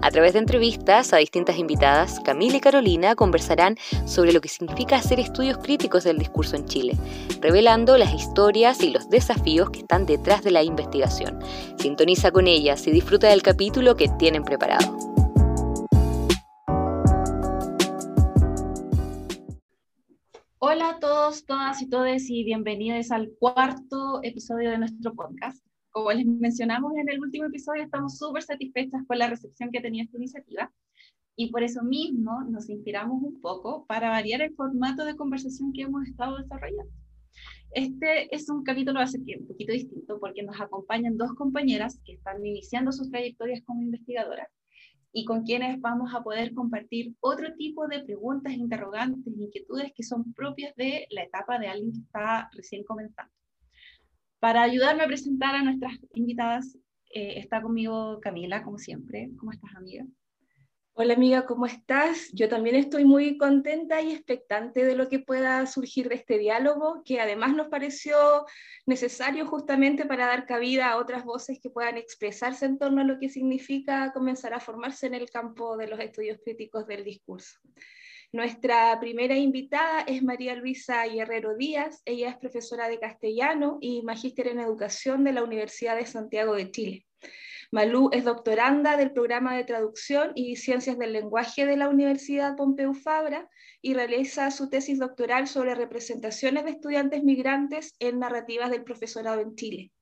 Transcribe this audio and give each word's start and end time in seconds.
A 0.00 0.10
través 0.10 0.32
de 0.32 0.40
entrevistas 0.40 1.12
a 1.12 1.18
distintas 1.18 1.58
invitadas, 1.58 2.20
Camila 2.20 2.56
y 2.56 2.60
Carolina 2.60 3.14
conversarán 3.14 3.76
sobre 4.06 4.32
lo 4.32 4.40
que 4.40 4.48
significa 4.48 4.96
hacer 4.96 5.20
estudios 5.20 5.58
críticos 5.58 6.04
del 6.04 6.18
discurso 6.18 6.56
en 6.56 6.66
Chile, 6.66 6.96
revelando 7.40 7.96
las 7.96 8.12
historias 8.14 8.82
y 8.82 8.90
los 8.90 9.08
desafíos 9.08 9.70
que 9.70 9.80
están 9.80 10.06
detrás 10.06 10.42
de 10.42 10.50
la 10.50 10.62
investigación. 10.62 11.38
Sintoniza 11.78 12.30
con 12.30 12.46
ellas 12.46 12.86
y 12.86 12.90
disfruta 12.90 13.28
del 13.28 13.42
capítulo 13.42 13.96
que 13.96 14.08
tienen 14.18 14.44
preparado. 14.44 14.96
Hola 20.58 20.90
a 20.90 20.98
todos, 21.00 21.44
todas 21.44 21.82
y 21.82 21.88
todes 21.88 22.30
y 22.30 22.44
bienvenidos 22.44 23.10
al 23.10 23.30
cuarto 23.38 24.20
episodio 24.22 24.70
de 24.70 24.78
nuestro 24.78 25.12
podcast 25.12 25.62
como 25.92 26.10
les 26.10 26.26
mencionamos 26.26 26.92
en 26.96 27.08
el 27.08 27.20
último 27.20 27.46
episodio, 27.46 27.84
estamos 27.84 28.18
súper 28.18 28.42
satisfechas 28.42 29.02
con 29.06 29.18
la 29.18 29.28
recepción 29.28 29.70
que 29.70 29.78
ha 29.78 29.82
tenido 29.82 30.04
esta 30.04 30.16
iniciativa 30.16 30.72
y 31.36 31.50
por 31.50 31.62
eso 31.62 31.82
mismo 31.82 32.42
nos 32.44 32.68
inspiramos 32.68 33.22
un 33.22 33.40
poco 33.40 33.86
para 33.86 34.08
variar 34.08 34.42
el 34.42 34.54
formato 34.54 35.04
de 35.04 35.16
conversación 35.16 35.72
que 35.72 35.82
hemos 35.82 36.06
estado 36.06 36.38
desarrollando. 36.38 36.92
Este 37.74 38.34
es 38.34 38.48
un 38.50 38.62
capítulo 38.64 39.06
ser 39.06 39.20
un 39.38 39.46
poquito 39.46 39.72
distinto 39.72 40.18
porque 40.18 40.42
nos 40.42 40.60
acompañan 40.60 41.16
dos 41.16 41.32
compañeras 41.34 42.00
que 42.04 42.14
están 42.14 42.44
iniciando 42.44 42.92
sus 42.92 43.10
trayectorias 43.10 43.62
como 43.64 43.82
investigadoras 43.82 44.48
y 45.12 45.24
con 45.24 45.42
quienes 45.42 45.80
vamos 45.80 46.14
a 46.14 46.22
poder 46.22 46.54
compartir 46.54 47.14
otro 47.20 47.54
tipo 47.56 47.86
de 47.86 48.00
preguntas, 48.00 48.54
interrogantes, 48.54 49.26
inquietudes 49.26 49.92
que 49.94 50.02
son 50.02 50.32
propias 50.32 50.74
de 50.76 51.06
la 51.10 51.22
etapa 51.22 51.58
de 51.58 51.68
alguien 51.68 51.92
que 51.92 52.00
está 52.00 52.50
recién 52.52 52.82
comenzando. 52.84 53.32
Para 54.42 54.62
ayudarme 54.62 55.04
a 55.04 55.06
presentar 55.06 55.54
a 55.54 55.62
nuestras 55.62 55.92
invitadas, 56.14 56.76
eh, 57.14 57.34
está 57.36 57.62
conmigo 57.62 58.18
Camila, 58.20 58.64
como 58.64 58.76
siempre. 58.76 59.30
¿Cómo 59.38 59.52
estás, 59.52 59.70
amiga? 59.76 60.04
Hola 60.94 61.14
amiga, 61.14 61.46
¿cómo 61.46 61.64
estás? 61.64 62.28
Yo 62.32 62.48
también 62.48 62.74
estoy 62.74 63.04
muy 63.04 63.38
contenta 63.38 64.02
y 64.02 64.10
expectante 64.10 64.84
de 64.84 64.96
lo 64.96 65.08
que 65.08 65.20
pueda 65.20 65.64
surgir 65.66 66.08
de 66.08 66.16
este 66.16 66.38
diálogo, 66.38 67.02
que 67.04 67.20
además 67.20 67.54
nos 67.54 67.68
pareció 67.68 68.44
necesario 68.84 69.46
justamente 69.46 70.06
para 70.06 70.26
dar 70.26 70.44
cabida 70.44 70.90
a 70.90 70.96
otras 70.96 71.24
voces 71.24 71.60
que 71.62 71.70
puedan 71.70 71.96
expresarse 71.96 72.66
en 72.66 72.78
torno 72.78 73.02
a 73.02 73.04
lo 73.04 73.20
que 73.20 73.28
significa 73.28 74.12
comenzar 74.12 74.54
a 74.54 74.60
formarse 74.60 75.06
en 75.06 75.14
el 75.14 75.30
campo 75.30 75.76
de 75.76 75.86
los 75.86 76.00
estudios 76.00 76.40
críticos 76.44 76.88
del 76.88 77.04
discurso. 77.04 77.60
Nuestra 78.34 78.98
primera 78.98 79.36
invitada 79.36 80.00
es 80.06 80.22
María 80.22 80.56
Luisa 80.56 81.04
Guerrero 81.04 81.54
Díaz. 81.54 82.00
Ella 82.06 82.30
es 82.30 82.36
profesora 82.38 82.88
de 82.88 82.98
castellano 82.98 83.76
y 83.82 84.00
magíster 84.00 84.48
en 84.48 84.58
educación 84.58 85.22
de 85.22 85.34
la 85.34 85.42
Universidad 85.42 85.96
de 85.96 86.06
Santiago 86.06 86.54
de 86.54 86.70
Chile. 86.70 87.06
Malú 87.70 88.08
es 88.10 88.24
doctoranda 88.24 88.96
del 88.96 89.12
programa 89.12 89.54
de 89.54 89.64
traducción 89.64 90.32
y 90.34 90.56
ciencias 90.56 90.98
del 90.98 91.12
lenguaje 91.12 91.66
de 91.66 91.76
la 91.76 91.90
Universidad 91.90 92.56
Pompeu 92.56 92.94
Fabra 92.94 93.50
y 93.82 93.92
realiza 93.92 94.50
su 94.50 94.70
tesis 94.70 94.98
doctoral 94.98 95.46
sobre 95.46 95.74
representaciones 95.74 96.64
de 96.64 96.70
estudiantes 96.70 97.22
migrantes 97.24 97.94
en 97.98 98.18
narrativas 98.18 98.70
del 98.70 98.82
profesorado 98.82 99.42
en 99.42 99.54
Chile. 99.56 99.92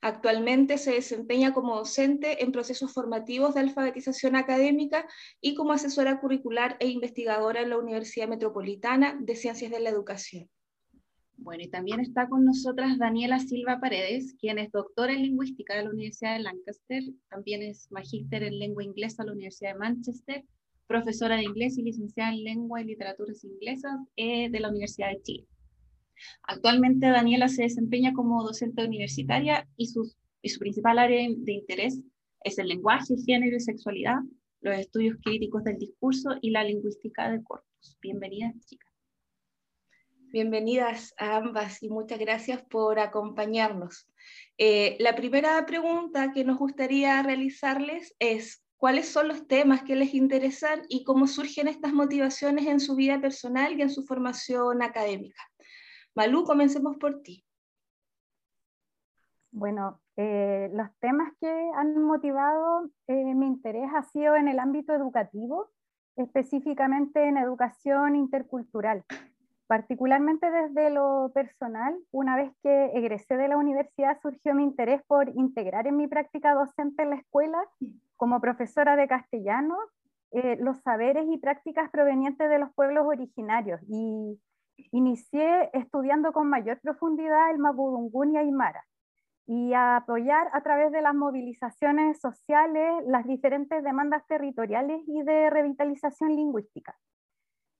Actualmente 0.00 0.78
se 0.78 0.92
desempeña 0.92 1.52
como 1.52 1.76
docente 1.76 2.44
en 2.44 2.52
procesos 2.52 2.92
formativos 2.92 3.54
de 3.54 3.60
alfabetización 3.60 4.36
académica 4.36 5.06
y 5.40 5.54
como 5.54 5.72
asesora 5.72 6.20
curricular 6.20 6.76
e 6.80 6.88
investigadora 6.88 7.62
en 7.62 7.70
la 7.70 7.78
Universidad 7.78 8.28
Metropolitana 8.28 9.18
de 9.20 9.34
Ciencias 9.34 9.70
de 9.70 9.80
la 9.80 9.90
Educación. 9.90 10.48
Bueno, 11.36 11.62
y 11.62 11.68
también 11.68 12.00
está 12.00 12.28
con 12.28 12.44
nosotras 12.44 12.98
Daniela 12.98 13.38
Silva 13.38 13.80
Paredes, 13.80 14.34
quien 14.40 14.58
es 14.58 14.72
doctora 14.72 15.12
en 15.12 15.22
lingüística 15.22 15.76
de 15.76 15.84
la 15.84 15.90
Universidad 15.90 16.34
de 16.34 16.42
Lancaster, 16.42 17.02
también 17.30 17.62
es 17.62 17.90
magíster 17.92 18.42
en 18.42 18.58
lengua 18.58 18.82
inglesa 18.82 19.22
de 19.22 19.28
la 19.28 19.32
Universidad 19.34 19.72
de 19.74 19.78
Manchester, 19.78 20.44
profesora 20.88 21.36
de 21.36 21.44
inglés 21.44 21.78
y 21.78 21.82
licenciada 21.82 22.32
en 22.32 22.42
lengua 22.42 22.80
y 22.80 22.86
literaturas 22.86 23.44
inglesas 23.44 24.00
eh, 24.16 24.50
de 24.50 24.60
la 24.60 24.68
Universidad 24.68 25.10
de 25.10 25.22
Chile. 25.22 25.46
Actualmente 26.42 27.06
Daniela 27.06 27.48
se 27.48 27.62
desempeña 27.62 28.12
como 28.12 28.42
docente 28.42 28.84
universitaria 28.84 29.68
y, 29.76 29.86
su 29.86 30.10
principal 30.58 30.98
área 30.98 31.28
de 31.36 31.52
interés 31.52 32.00
es 32.44 32.58
el 32.58 32.68
lenguaje, 32.68 33.14
género 33.26 33.56
y 33.56 33.60
sexualidad, 33.60 34.18
los 34.60 34.78
estudios 34.78 35.16
críticos 35.22 35.64
del 35.64 35.78
discurso 35.78 36.30
y 36.40 36.50
la 36.50 36.64
lingüística 36.64 37.30
de 37.30 37.42
corpus. 37.42 37.96
Bienvenidas, 38.00 38.54
chicas. 38.66 38.88
Bienvenidas 40.30 41.14
a 41.16 41.36
ambas 41.36 41.82
y 41.82 41.88
muchas 41.88 42.18
gracias 42.18 42.62
por 42.62 42.98
acompañarnos. 42.98 44.06
Eh, 44.58 44.96
la 45.00 45.14
primera 45.16 45.64
pregunta 45.64 46.32
que 46.32 46.44
nos 46.44 46.58
gustaría 46.58 47.22
realizarles 47.22 48.14
es, 48.18 48.62
¿cuáles 48.76 49.08
son 49.08 49.28
los 49.28 49.46
temas 49.46 49.82
que 49.84 49.96
les 49.96 50.12
interesan 50.12 50.82
y 50.90 51.02
cómo 51.02 51.26
surgen 51.26 51.66
estas 51.66 51.94
motivaciones 51.94 52.66
en 52.66 52.78
su 52.78 52.94
vida 52.94 53.20
personal 53.20 53.78
y 53.78 53.82
en 53.82 53.90
su 53.90 54.02
formación 54.02 54.82
académica? 54.82 55.42
Malú, 56.18 56.42
comencemos 56.42 56.96
por 56.96 57.22
ti. 57.22 57.44
Bueno, 59.52 60.00
eh, 60.16 60.68
los 60.74 60.88
temas 60.98 61.32
que 61.40 61.70
han 61.76 61.96
motivado 62.02 62.90
eh, 63.06 63.34
mi 63.36 63.46
interés 63.46 63.88
ha 63.94 64.02
sido 64.02 64.34
en 64.34 64.48
el 64.48 64.58
ámbito 64.58 64.92
educativo, 64.92 65.70
específicamente 66.16 67.28
en 67.28 67.36
educación 67.36 68.16
intercultural. 68.16 69.04
Particularmente 69.68 70.50
desde 70.50 70.90
lo 70.90 71.30
personal, 71.32 71.96
una 72.10 72.34
vez 72.34 72.50
que 72.64 72.86
egresé 72.94 73.36
de 73.36 73.46
la 73.46 73.56
universidad 73.56 74.18
surgió 74.20 74.54
mi 74.54 74.64
interés 74.64 75.00
por 75.06 75.28
integrar 75.28 75.86
en 75.86 75.96
mi 75.96 76.08
práctica 76.08 76.52
docente 76.52 77.04
en 77.04 77.10
la 77.10 77.16
escuela, 77.16 77.64
como 78.16 78.40
profesora 78.40 78.96
de 78.96 79.06
castellano, 79.06 79.76
eh, 80.32 80.56
los 80.60 80.78
saberes 80.78 81.26
y 81.30 81.38
prácticas 81.38 81.88
provenientes 81.90 82.50
de 82.50 82.58
los 82.58 82.74
pueblos 82.74 83.06
originarios 83.06 83.80
y 83.86 84.40
inicié 84.92 85.70
estudiando 85.72 86.32
con 86.32 86.48
mayor 86.48 86.80
profundidad 86.80 87.50
el 87.50 87.58
Mapudungún 87.58 88.32
y 88.34 88.38
Aymara 88.38 88.84
y 89.46 89.72
a 89.72 89.96
apoyar 89.96 90.50
a 90.52 90.60
través 90.62 90.92
de 90.92 91.00
las 91.00 91.14
movilizaciones 91.14 92.20
sociales 92.20 93.02
las 93.06 93.26
diferentes 93.26 93.82
demandas 93.82 94.26
territoriales 94.26 95.00
y 95.06 95.22
de 95.22 95.48
revitalización 95.48 96.36
lingüística. 96.36 96.98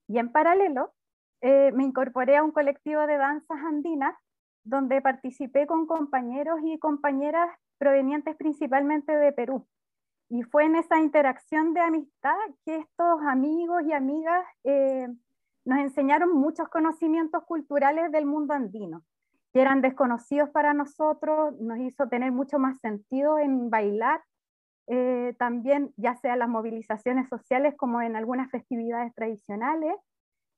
Y 0.07 0.17
en 0.17 0.31
paralelo, 0.31 0.93
eh, 1.41 1.71
me 1.73 1.83
incorporé 1.83 2.37
a 2.37 2.43
un 2.43 2.51
colectivo 2.51 3.05
de 3.05 3.17
danzas 3.17 3.59
andinas 3.59 4.15
donde 4.63 4.99
participé 5.01 5.67
con 5.67 5.85
compañeros 5.85 6.59
y 6.63 6.79
compañeras 6.79 7.49
provenientes 7.77 8.35
principalmente 8.35 9.15
de 9.15 9.31
Perú. 9.31 9.67
Y 10.27 10.41
fue 10.43 10.65
en 10.65 10.75
esa 10.75 10.99
interacción 10.99 11.73
de 11.73 11.81
amistad 11.81 12.35
que 12.65 12.77
estos 12.77 13.21
amigos 13.27 13.83
y 13.85 13.93
amigas 13.93 14.45
eh, 14.63 15.07
nos 15.65 15.79
enseñaron 15.79 16.33
muchos 16.33 16.69
conocimientos 16.69 17.43
culturales 17.43 18.11
del 18.11 18.25
mundo 18.25 18.53
andino, 18.53 19.03
que 19.53 19.61
eran 19.61 19.81
desconocidos 19.81 20.49
para 20.49 20.73
nosotros, 20.73 21.59
nos 21.59 21.79
hizo 21.79 22.07
tener 22.07 22.31
mucho 22.31 22.59
más 22.59 22.79
sentido 22.79 23.39
en 23.39 23.69
bailar, 23.69 24.21
eh, 24.87 25.35
también 25.37 25.93
ya 25.97 26.15
sea 26.15 26.35
las 26.35 26.49
movilizaciones 26.49 27.29
sociales 27.29 27.75
como 27.77 28.01
en 28.01 28.15
algunas 28.15 28.49
festividades 28.49 29.13
tradicionales, 29.13 29.95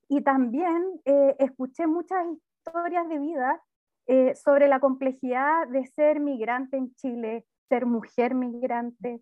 y 0.07 0.21
también 0.21 0.83
eh, 1.05 1.35
escuché 1.39 1.87
muchas 1.87 2.25
historias 2.65 3.07
de 3.07 3.19
vida 3.19 3.61
eh, 4.07 4.35
sobre 4.35 4.67
la 4.67 4.79
complejidad 4.79 5.67
de 5.69 5.85
ser 5.87 6.19
migrante 6.19 6.77
en 6.77 6.93
Chile, 6.95 7.45
ser 7.69 7.85
mujer 7.85 8.35
migrante, 8.35 9.21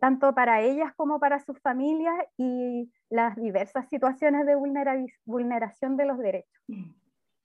tanto 0.00 0.34
para 0.34 0.62
ellas 0.62 0.94
como 0.96 1.20
para 1.20 1.40
sus 1.40 1.60
familias 1.60 2.16
y 2.38 2.90
las 3.10 3.36
diversas 3.36 3.88
situaciones 3.88 4.46
de 4.46 4.54
vulneración 5.24 5.96
de 5.96 6.04
los 6.04 6.18
derechos. 6.18 6.62
Mm. 6.68 6.90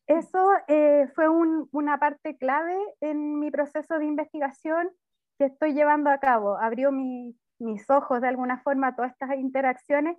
Eso 0.07 0.49
eh, 0.67 1.07
fue 1.15 1.29
una 1.29 1.97
parte 1.97 2.37
clave 2.37 2.77
en 2.99 3.39
mi 3.39 3.51
proceso 3.51 3.97
de 3.97 4.05
investigación 4.05 4.89
que 5.37 5.45
estoy 5.45 5.73
llevando 5.73 6.09
a 6.09 6.19
cabo. 6.19 6.57
Abrió 6.57 6.91
mis 6.91 7.89
ojos 7.89 8.21
de 8.21 8.27
alguna 8.27 8.59
forma 8.59 8.87
a 8.87 8.95
todas 8.95 9.13
estas 9.13 9.37
interacciones 9.37 10.17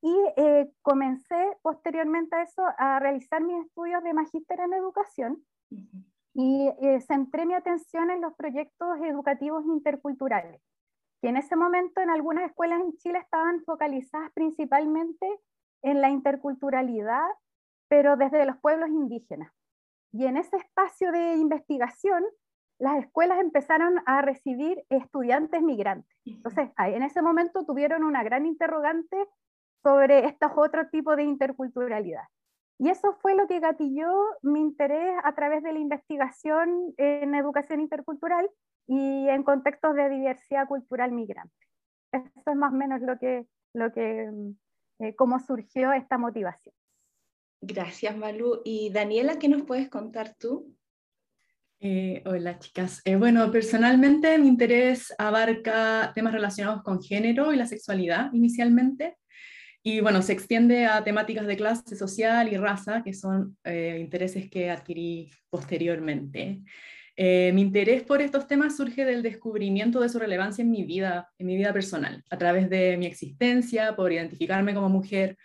y 0.00 0.14
eh, 0.36 0.70
comencé 0.82 1.56
posteriormente 1.62 2.36
a 2.36 2.42
eso 2.42 2.62
a 2.78 3.00
realizar 3.00 3.42
mis 3.42 3.66
estudios 3.66 4.04
de 4.04 4.14
magíster 4.14 4.60
en 4.60 4.72
educación 4.74 5.42
y 6.34 6.70
centré 7.06 7.46
mi 7.46 7.54
atención 7.54 8.10
en 8.10 8.20
los 8.20 8.34
proyectos 8.34 8.98
educativos 9.02 9.64
interculturales 9.66 10.60
que 11.24 11.30
en 11.30 11.38
ese 11.38 11.56
momento 11.56 12.02
en 12.02 12.10
algunas 12.10 12.44
escuelas 12.44 12.82
en 12.82 12.98
Chile 12.98 13.18
estaban 13.18 13.64
focalizadas 13.64 14.30
principalmente 14.34 15.26
en 15.80 16.02
la 16.02 16.10
interculturalidad, 16.10 17.24
pero 17.88 18.18
desde 18.18 18.44
los 18.44 18.58
pueblos 18.58 18.90
indígenas. 18.90 19.50
Y 20.12 20.26
en 20.26 20.36
ese 20.36 20.58
espacio 20.58 21.12
de 21.12 21.36
investigación 21.36 22.22
las 22.78 23.02
escuelas 23.02 23.40
empezaron 23.40 24.02
a 24.04 24.20
recibir 24.20 24.84
estudiantes 24.90 25.62
migrantes. 25.62 26.14
Entonces, 26.26 26.68
en 26.76 27.02
ese 27.02 27.22
momento 27.22 27.64
tuvieron 27.64 28.04
una 28.04 28.22
gran 28.22 28.44
interrogante 28.44 29.16
sobre 29.82 30.26
estos 30.26 30.52
otros 30.54 30.90
tipos 30.90 31.16
de 31.16 31.22
interculturalidad. 31.22 32.24
Y 32.78 32.88
eso 32.88 33.12
fue 33.20 33.36
lo 33.36 33.46
que 33.46 33.60
gatilló 33.60 34.12
mi 34.42 34.60
interés 34.60 35.14
a 35.22 35.34
través 35.34 35.62
de 35.62 35.72
la 35.72 35.78
investigación 35.78 36.92
en 36.96 37.34
educación 37.34 37.80
intercultural 37.80 38.48
y 38.86 39.28
en 39.28 39.42
contextos 39.44 39.94
de 39.94 40.10
diversidad 40.10 40.66
cultural 40.66 41.12
migrante. 41.12 41.54
Eso 42.12 42.50
es 42.50 42.56
más 42.56 42.72
o 42.72 42.76
menos 42.76 43.00
lo 43.00 43.18
que, 43.18 43.46
lo 43.74 43.92
que, 43.92 44.30
eh, 45.00 45.14
cómo 45.16 45.38
surgió 45.38 45.92
esta 45.92 46.18
motivación. 46.18 46.74
Gracias, 47.60 48.16
Malu. 48.16 48.60
Y 48.64 48.90
Daniela, 48.90 49.38
¿qué 49.38 49.48
nos 49.48 49.62
puedes 49.62 49.88
contar 49.88 50.34
tú? 50.38 50.74
Eh, 51.80 52.22
hola, 52.26 52.58
chicas. 52.58 53.00
Eh, 53.04 53.16
bueno, 53.16 53.50
personalmente 53.50 54.38
mi 54.38 54.48
interés 54.48 55.14
abarca 55.18 56.12
temas 56.14 56.32
relacionados 56.32 56.82
con 56.82 57.02
género 57.02 57.52
y 57.52 57.56
la 57.56 57.66
sexualidad 57.66 58.32
inicialmente. 58.32 59.16
Y 59.86 60.00
bueno, 60.00 60.22
se 60.22 60.32
extiende 60.32 60.86
a 60.86 61.04
temáticas 61.04 61.46
de 61.46 61.58
clase 61.58 61.94
social 61.94 62.50
y 62.50 62.56
raza, 62.56 63.02
que 63.02 63.12
son 63.12 63.58
eh, 63.64 63.98
intereses 64.00 64.48
que 64.48 64.70
adquirí 64.70 65.30
posteriormente. 65.50 66.62
Eh, 67.16 67.52
mi 67.52 67.60
interés 67.60 68.02
por 68.02 68.22
estos 68.22 68.46
temas 68.46 68.78
surge 68.78 69.04
del 69.04 69.22
descubrimiento 69.22 70.00
de 70.00 70.08
su 70.08 70.18
relevancia 70.18 70.62
en 70.62 70.70
mi 70.70 70.84
vida, 70.84 71.28
en 71.36 71.46
mi 71.46 71.56
vida 71.56 71.74
personal, 71.74 72.24
a 72.30 72.38
través 72.38 72.70
de 72.70 72.96
mi 72.96 73.04
existencia, 73.04 73.94
por 73.94 74.10
identificarme 74.10 74.72
como 74.72 74.88
mujer, 74.88 75.36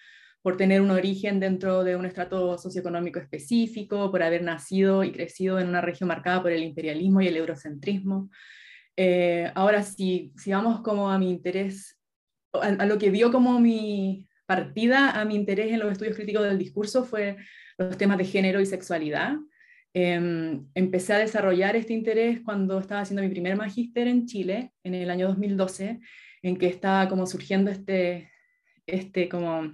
por 0.41 0.55
tener 0.55 0.79
un 0.79 0.91
origen 0.91 1.41
dentro 1.41 1.83
de 1.83 1.97
un 1.97 2.05
estrato 2.05 2.57
socioeconómico 2.57 3.19
específico, 3.19 4.09
por 4.09 4.23
haber 4.23 4.41
nacido 4.41 5.03
y 5.03 5.11
crecido 5.11 5.59
en 5.59 5.67
una 5.67 5.81
región 5.81 6.07
marcada 6.07 6.41
por 6.41 6.53
el 6.53 6.63
imperialismo 6.63 7.19
y 7.19 7.27
el 7.27 7.35
eurocentrismo. 7.35 8.29
Eh, 8.95 9.51
ahora, 9.53 9.83
si, 9.83 10.31
si 10.37 10.51
vamos 10.51 10.79
como 10.79 11.11
a 11.11 11.19
mi 11.19 11.29
interés, 11.29 11.99
a, 12.53 12.85
lo 12.85 12.97
que 12.97 13.11
dio 13.11 13.33
como 13.33 13.59
mi, 13.59 14.28
partida 14.49 15.11
a 15.11 15.25
mi 15.25 15.35
interés 15.35 15.71
en 15.71 15.79
los 15.79 15.91
estudios 15.91 16.15
críticos 16.15 16.41
del 16.41 16.57
discurso 16.57 17.05
fue 17.05 17.37
los 17.77 17.95
temas 17.99 18.17
de 18.17 18.25
género 18.25 18.59
y 18.59 18.65
sexualidad. 18.65 19.35
Em, 19.93 20.65
empecé 20.73 21.13
a 21.13 21.19
desarrollar 21.19 21.75
este 21.75 21.93
interés 21.93 22.41
cuando 22.43 22.79
estaba 22.79 23.01
haciendo 23.01 23.21
mi 23.21 23.29
primer 23.29 23.55
magíster 23.55 24.07
en 24.07 24.25
Chile, 24.25 24.73
en 24.83 24.95
el 24.95 25.11
año 25.11 25.27
2012, 25.27 25.99
en 26.41 26.57
que 26.57 26.65
estaba 26.65 27.07
como 27.07 27.27
surgiendo 27.27 27.69
este, 27.69 28.31
este 28.87 29.29
como, 29.29 29.71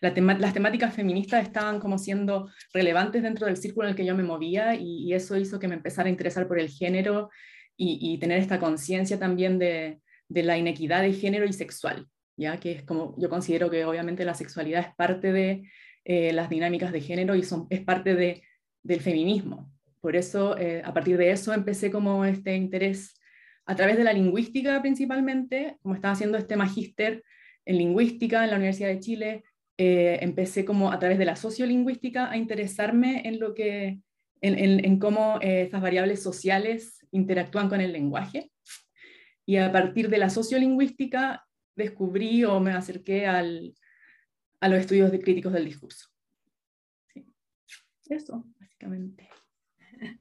las 0.00 0.54
temáticas 0.54 0.94
feministas 0.94 1.42
estaban 1.42 1.78
como 1.78 1.98
siendo 1.98 2.48
relevantes 2.72 3.22
dentro 3.22 3.44
del 3.44 3.58
círculo 3.58 3.86
en 3.86 3.90
el 3.90 3.96
que 3.96 4.06
yo 4.06 4.16
me 4.16 4.22
movía 4.22 4.76
y, 4.76 5.12
eso 5.12 5.36
hizo 5.36 5.58
que 5.58 5.68
me 5.68 5.74
empezara 5.74 6.06
a 6.06 6.10
interesar 6.10 6.48
por 6.48 6.58
el 6.58 6.70
género 6.70 7.28
y, 7.76 8.16
tener 8.18 8.38
esta 8.38 8.58
conciencia 8.58 9.18
también 9.18 9.58
de, 9.58 10.00
de 10.28 10.42
la 10.42 10.56
inequidad 10.56 11.02
de 11.02 11.12
género 11.12 11.44
y 11.44 11.52
sexual 11.52 12.08
ya 12.36 12.58
que 12.58 12.72
es 12.72 12.82
como 12.82 13.14
yo 13.18 13.28
considero 13.28 13.70
que 13.70 13.84
obviamente 13.84 14.24
la 14.24 14.34
sexualidad 14.34 14.80
es 14.80 14.94
parte 14.94 15.32
de 15.32 15.68
eh, 16.04 16.32
las 16.32 16.50
dinámicas 16.50 16.92
de 16.92 17.00
género 17.00 17.34
y 17.34 17.42
son, 17.42 17.66
es 17.70 17.80
parte 17.80 18.14
de, 18.14 18.42
del 18.82 19.00
feminismo. 19.00 19.72
Por 20.00 20.14
eso, 20.14 20.56
eh, 20.56 20.82
a 20.84 20.94
partir 20.94 21.16
de 21.16 21.30
eso, 21.30 21.52
empecé 21.52 21.90
como 21.90 22.24
este 22.24 22.54
interés 22.54 23.18
a 23.64 23.74
través 23.74 23.96
de 23.96 24.04
la 24.04 24.12
lingüística 24.12 24.80
principalmente, 24.80 25.78
como 25.82 25.94
estaba 25.94 26.12
haciendo 26.12 26.38
este 26.38 26.56
magíster 26.56 27.24
en 27.64 27.78
lingüística 27.78 28.44
en 28.44 28.50
la 28.50 28.56
Universidad 28.56 28.90
de 28.90 29.00
Chile, 29.00 29.44
eh, 29.78 30.18
empecé 30.22 30.64
como 30.64 30.92
a 30.92 30.98
través 30.98 31.18
de 31.18 31.24
la 31.24 31.34
sociolingüística 31.34 32.30
a 32.30 32.36
interesarme 32.36 33.26
en 33.26 33.40
lo 33.40 33.54
que, 33.54 33.98
en, 34.40 34.58
en, 34.58 34.84
en 34.84 34.98
cómo 35.00 35.38
estas 35.40 35.82
variables 35.82 36.22
sociales 36.22 37.04
interactúan 37.10 37.68
con 37.68 37.80
el 37.80 37.92
lenguaje. 37.92 38.52
Y 39.44 39.56
a 39.56 39.72
partir 39.72 40.08
de 40.08 40.18
la 40.18 40.30
sociolingüística 40.30 41.45
descubrí 41.76 42.44
o 42.44 42.58
me 42.58 42.72
acerqué 42.72 43.26
al, 43.26 43.74
a 44.60 44.68
los 44.68 44.80
estudios 44.80 45.12
de 45.12 45.20
críticos 45.20 45.52
del 45.52 45.66
discurso. 45.66 46.08
Eso, 48.08 48.44
básicamente. 48.58 49.28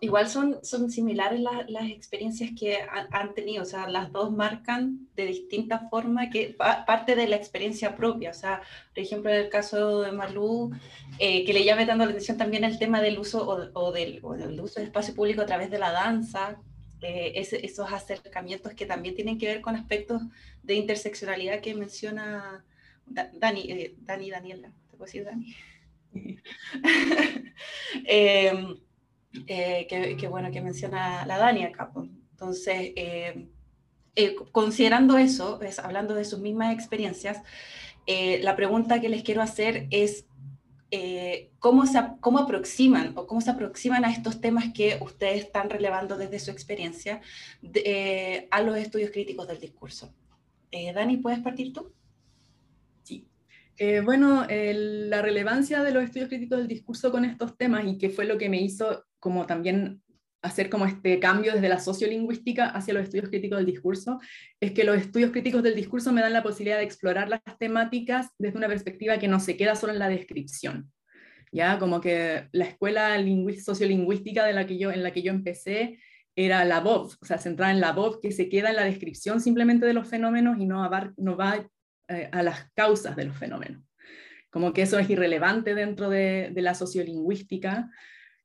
Igual 0.00 0.28
son, 0.28 0.64
son 0.64 0.90
similares 0.90 1.40
las 1.40 1.90
experiencias 1.90 2.50
que 2.58 2.78
han, 3.10 3.34
tenido, 3.34 3.62
o 3.62 3.66
sea, 3.66 3.88
las 3.88 4.10
dos 4.10 4.32
marcan 4.32 5.08
de 5.14 5.26
distintas 5.26 5.88
formas 5.90 6.28
que 6.32 6.56
parte 6.58 7.14
de 7.14 7.28
la 7.28 7.36
experiencia 7.36 7.94
propia, 7.94 8.30
o 8.30 8.34
sea, 8.34 8.62
por 8.92 9.02
ejemplo, 9.04 9.30
en 9.30 9.36
el 9.36 9.48
caso 9.48 10.00
de 10.00 10.10
Malú, 10.10 10.72
eh, 11.20 11.44
que 11.44 11.52
le 11.52 11.64
llame 11.64 11.86
tanto 11.86 12.04
la 12.04 12.10
atención 12.10 12.36
también 12.36 12.64
el 12.64 12.80
tema 12.80 13.00
del 13.00 13.18
uso 13.18 13.46
o, 13.46 13.92
del, 13.92 14.18
o, 14.24 14.34
del, 14.34 14.60
uso 14.60 14.80
del 14.80 14.88
espacio 14.88 15.14
público 15.14 15.42
a 15.42 15.46
través 15.46 15.70
de 15.70 15.78
la 15.78 15.92
danza, 15.92 16.60
eh, 17.02 17.32
esos 17.34 17.92
acercamientos 17.92 18.74
que 18.74 18.86
también 18.86 19.16
tienen 19.16 19.36
que 19.36 19.46
ver 19.46 19.60
con 19.60 19.74
aspectos 19.74 20.22
de 20.62 20.74
interseccionalidad 20.74 21.60
que 21.60 21.74
menciona 21.74 22.64
Dani, 23.06 23.60
eh, 23.62 23.96
Dani, 23.98 24.30
Daniela, 24.30 24.72
¿te 24.88 24.96
puedo 24.96 25.06
decir 25.06 25.24
Dani? 25.24 25.56
Em, 28.06 28.76
eh, 29.48 30.16
que, 30.16 30.28
bueno 30.28 30.52
que 30.52 30.60
menciona 30.60 31.26
la 31.26 31.38
Dani 31.38 31.64
acá. 31.64 31.90
Pues. 31.92 32.08
Entonces, 32.30 32.92
em, 32.94 33.48
considerando 34.52 35.18
eso, 35.18 35.58
hablando 35.82 36.14
de 36.14 36.24
sus 36.24 36.38
mismas 36.38 36.72
experiencias, 36.72 37.42
la 38.06 38.54
pregunta 38.54 39.00
que 39.00 39.08
les 39.08 39.22
quiero 39.24 39.42
hacer 39.42 39.88
es 39.90 40.26
eh, 40.94 41.52
cómo, 41.58 41.86
se, 41.86 41.98
cómo 42.20 42.40
aproximan 42.40 43.14
o 43.16 43.26
cómo 43.26 43.40
se 43.40 43.50
aproximan 43.50 44.04
a 44.04 44.12
estos 44.12 44.42
temas 44.42 44.74
que 44.74 44.98
ustedes 45.00 45.44
están 45.44 45.70
relevando 45.70 46.18
desde 46.18 46.38
su 46.38 46.50
experiencia 46.50 47.22
eh, 47.62 48.46
a 48.50 48.60
los 48.60 48.76
estudios 48.76 49.10
críticos 49.10 49.48
del 49.48 49.58
discurso. 49.58 50.14
Eh, 50.70 50.92
Dani, 50.92 51.16
¿puedes 51.16 51.40
partir 51.40 51.72
tú? 51.72 51.94
Sí. 53.04 53.26
bueno, 54.04 54.46
la 54.48 55.22
relevancia 55.22 55.82
de 55.82 55.92
los 55.92 56.04
estudios 56.04 56.28
críticos 56.28 56.58
del 56.58 56.68
discurso 56.68 57.10
con 57.10 57.24
estos 57.24 57.56
temas 57.56 57.86
y 57.86 57.96
que 57.96 58.10
fue 58.10 58.26
lo 58.26 58.36
que 58.36 58.50
me 58.50 58.60
hizo 58.60 59.06
como 59.18 59.46
también 59.46 60.02
hacer 60.42 60.68
como 60.68 60.86
este 60.86 61.18
cambio 61.20 61.54
desde 61.54 61.68
la 61.68 61.78
sociolingüística 61.78 62.66
hacia 62.66 62.94
los 62.94 63.04
estudios 63.04 63.28
críticos 63.28 63.58
del 63.58 63.66
discurso, 63.66 64.18
es 64.60 64.72
que 64.72 64.84
los 64.84 64.96
estudios 64.96 65.30
críticos 65.30 65.62
del 65.62 65.76
discurso 65.76 66.12
me 66.12 66.20
dan 66.20 66.32
la 66.32 66.42
posibilidad 66.42 66.78
de 66.78 66.84
explorar 66.84 67.28
las 67.28 67.40
temáticas 67.58 68.28
desde 68.38 68.58
una 68.58 68.68
perspectiva 68.68 69.18
que 69.18 69.28
no 69.28 69.38
se 69.38 69.56
queda 69.56 69.76
solo 69.76 69.92
en 69.92 70.00
la 70.00 70.08
descripción. 70.08 70.92
Ya, 71.52 71.78
como 71.78 72.00
que 72.00 72.48
la 72.52 72.64
escuela 72.64 73.16
sociolingüística 73.62 74.44
de 74.44 74.52
la 74.52 74.66
que 74.66 74.78
yo, 74.78 74.90
en 74.90 75.02
la 75.02 75.12
que 75.12 75.22
yo 75.22 75.32
empecé 75.32 75.98
era 76.34 76.64
la 76.64 76.80
voz, 76.80 77.18
o 77.20 77.26
sea, 77.26 77.38
centrada 77.38 77.72
en 77.72 77.80
la 77.80 77.92
voz 77.92 78.18
que 78.20 78.32
se 78.32 78.48
queda 78.48 78.70
en 78.70 78.76
la 78.76 78.84
descripción 78.84 79.40
simplemente 79.40 79.84
de 79.84 79.92
los 79.92 80.08
fenómenos 80.08 80.58
y 80.58 80.64
no, 80.64 80.88
va 80.88 81.68
eh, 82.08 82.28
a 82.32 82.42
las 82.42 82.70
causas 82.72 83.14
de 83.16 83.26
los 83.26 83.36
fenómenos. 83.36 83.82
Como 84.50 84.72
que 84.72 84.82
eso 84.82 84.98
es 84.98 85.08
irrelevante 85.08 85.74
dentro 85.74 86.08
de, 86.08 86.50
de 86.52 86.62
la 86.62 86.74
sociolingüística, 86.74 87.90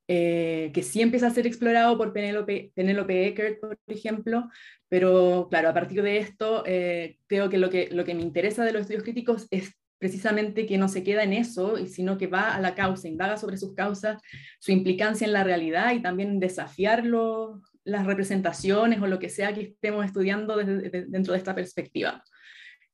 eh, 0.07 0.71
que 0.73 0.83
sí 0.83 1.01
empieza 1.01 1.27
a 1.27 1.31
ser 1.31 1.45
explorado 1.45 1.97
por 1.97 2.13
Penelope 2.13 2.71
Eckert, 2.75 3.59
por 3.59 3.77
ejemplo, 3.87 4.49
pero 4.87 5.47
claro, 5.49 5.69
a 5.69 5.73
partir 5.73 6.01
de 6.01 6.17
esto, 6.17 6.63
eh, 6.65 7.17
creo 7.27 7.49
que 7.49 7.57
lo, 7.57 7.69
que 7.69 8.15
me 8.15 8.21
interesa 8.21 8.63
de 8.63 8.71
los 8.71 8.81
estudios 8.81 9.03
críticos 9.03 9.47
es 9.51 9.73
precisamente 9.97 10.65
que 10.65 10.77
no 10.77 10.87
se 10.87 11.03
queda 11.03 11.23
en 11.23 11.33
eso, 11.33 11.75
sino 11.87 12.17
que 12.17 12.27
va 12.27 12.55
a 12.55 12.61
la 12.61 12.75
causa, 12.75 13.07
indaga 13.07 13.35
sobre 13.35 13.57
sus 13.57 13.73
causas, 13.73 14.21
su 14.59 14.71
implicancia 14.71 15.25
en 15.25 15.33
la 15.33 15.43
realidad 15.43 15.93
y 15.93 16.01
también 16.01 16.39
desafiarlo, 16.39 17.61
las 17.83 18.05
representaciones 18.05 19.01
o 19.01 19.07
lo 19.07 19.19
que 19.19 19.29
sea 19.29 19.53
que 19.53 19.61
estemos 19.61 20.05
estudiando 20.05 20.55
dentro 20.55 21.33
de 21.33 21.39
esta 21.39 21.55
perspectiva. 21.55 22.23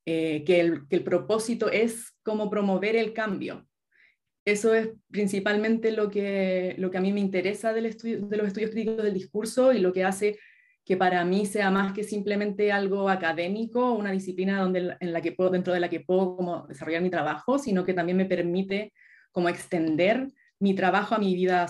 Eh, 0.06 0.44
que, 0.46 0.60
el, 0.60 0.88
que 0.90 0.98
el 0.98 1.04
propósito 1.04 1.70
es 1.70 2.14
cómo 2.24 2.50
promover 2.50 2.98
el 2.98 3.14
cambio, 3.14 3.66
eso 4.46 4.74
es 4.74 4.90
principalmente 5.10 5.92
lo 5.92 6.10
que, 6.10 6.76
lo 6.78 6.92
que 6.92 6.98
a 6.98 7.02
mí 7.02 7.14
me 7.14 7.20
interesa 7.20 7.74
del 7.74 7.86
estudio, 7.86 8.28
de 8.28 8.38
los 8.38 8.48
estudios 8.48 8.72
críticos 8.72 9.04
del 9.04 9.14
discurso 9.14 9.72
y 9.72 9.80
lo 9.80 9.94
que 9.94 10.04
hace 10.04 10.38
que 10.86 10.98
para 10.98 11.24
mí 11.24 11.46
sea 11.46 11.72
más 11.72 11.94
que 11.94 12.04
simplemente 12.04 12.72
algo 12.72 13.10
académico, 13.10 13.94
una 13.94 14.12
disciplina 14.12 14.60
donde, 14.60 14.98
en 15.00 15.14
la 15.14 15.22
que 15.22 15.32
puedo, 15.32 15.50
dentro 15.50 15.74
de 15.74 15.80
la 15.80 15.90
que 15.90 16.02
puedo 16.02 16.66
desarrollar 16.68 17.02
mi 17.02 17.10
trabajo, 17.10 17.58
sino 17.58 17.86
que 17.86 17.94
también 17.94 18.18
me 18.18 18.26
permite 18.26 18.92
como 19.32 19.48
extender 19.48 20.28
mi 20.60 20.76
trabajo 20.76 21.16
a 21.16 21.20
mi 21.20 21.36
vida, 21.36 21.66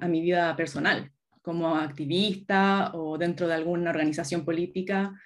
a 0.00 0.08
mi 0.08 0.20
vida 0.20 0.54
personal, 0.54 1.10
como 1.40 1.76
activista 1.76 2.90
o 2.94 3.16
dentro 3.16 3.48
de 3.48 3.54
alguna 3.54 3.90
organización 3.90 4.44
política. 4.44 5.18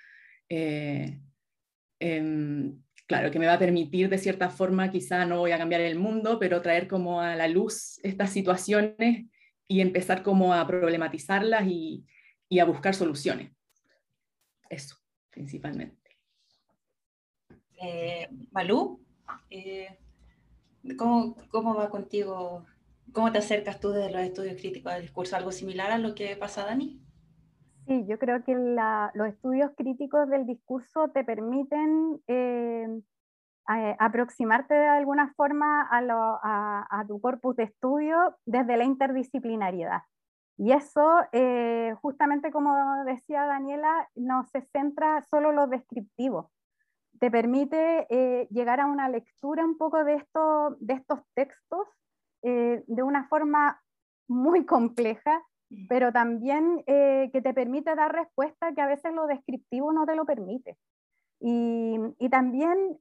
Eh, 0.49 1.19
em, 1.99 2.81
claro, 3.13 3.31
que 3.31 3.39
me 3.39 3.45
va 3.45 3.53
a 3.53 3.59
permitir 3.59 4.09
de 4.09 4.17
cierta 4.17 4.49
forma, 4.49 4.91
quizá 4.91 5.27
no 5.27 5.41
voy 5.41 5.51
a 5.51 5.59
cambiar 5.59 5.83
el 5.83 5.99
mundo, 5.99 6.39
pero 6.39 6.63
traer 6.63 6.89
como 6.89 7.21
a 7.21 7.37
la 7.37 7.47
luz 7.47 8.01
estas 8.03 8.31
situaciones 8.31 9.27
y 9.69 9.83
empezar 9.83 10.23
como 10.23 10.55
a 10.55 10.67
problematizarlas 10.67 11.67
y, 11.67 12.07
y 12.49 12.59
a 12.59 12.65
buscar 12.65 12.95
soluciones. 12.95 13.53
Eso, 14.71 14.97
principalmente. 15.29 16.17
Eh, 17.83 18.31
Malú, 18.51 19.05
eh, 19.51 19.99
¿cómo, 20.97 21.37
¿cómo, 21.51 21.75
va 21.75 21.91
contigo 21.91 22.65
¿Cómo 23.13 23.31
te 23.31 23.41
acercas 23.41 23.79
tú 23.79 23.91
desde 23.91 24.11
los 24.11 24.23
estudios 24.23 24.57
críticos 24.59 24.95
del 24.95 25.03
discurso? 25.03 25.37
¿Algo 25.37 25.53
similar 25.53 25.91
a 25.91 25.99
lo 25.99 26.15
que 26.15 26.35
pasa, 26.37 26.65
Dani? 26.65 26.99
Sí, 27.87 28.07
yo 28.07 28.19
creo 28.19 28.45
que 28.45 28.55
los 28.55 29.29
estudios 29.29 29.73
críticos 29.77 30.29
del 30.29 30.47
discurso 30.47 31.09
te 31.09 31.25
permiten 31.25 32.21
eh, 32.29 32.87
aproximarte 33.99 34.75
de 34.75 34.89
alguna 34.89 35.33
forma 35.35 35.89
a, 35.91 37.05
tu 37.07 37.21
corpus 37.21 37.57
de 37.57 37.65
estudio 37.65 38.37
desde 38.45 38.77
la 38.77 38.85
interdisciplinariedad. 38.85 40.03
Y 40.59 40.73
eso, 40.73 41.03
eh, 41.33 41.95
justamente 42.03 42.53
como 42.53 43.05
decía 43.05 43.47
Daniela, 43.47 44.09
no 44.15 44.45
se 44.45 44.63
centra 44.73 45.23
solo 45.23 45.51
en 45.51 45.57
lo 45.57 45.67
descriptivo. 45.67 46.51
Te 47.19 47.31
permite 47.31 48.07
eh, 48.11 48.49
llegar 48.51 48.81
a 48.81 48.87
una 48.87 49.09
lectura 49.09 49.65
un 49.65 49.77
poco 49.77 50.05
de, 50.05 50.15
esto, 50.15 50.77
de 50.81 50.95
estos 50.95 51.21
textos 51.35 51.89
eh, 52.43 52.83
de 52.87 53.03
una 53.03 53.29
forma 53.29 53.81
muy 54.29 54.67
compleja. 54.67 55.43
Pero 55.89 56.13
también 56.13 56.83
que 56.87 57.41
te 57.43 57.55
permite 57.55 57.95
dar 57.95 58.13
respuesta 58.13 58.73
que 58.75 58.81
a 58.81 58.87
veces 58.87 59.13
lo 59.13 59.27
descriptivo 59.27 59.93
no 59.93 60.07
te 60.07 60.15
lo 60.17 60.25
permite. 60.25 60.77
Y, 61.41 61.97
y 62.19 62.29
también 62.29 62.99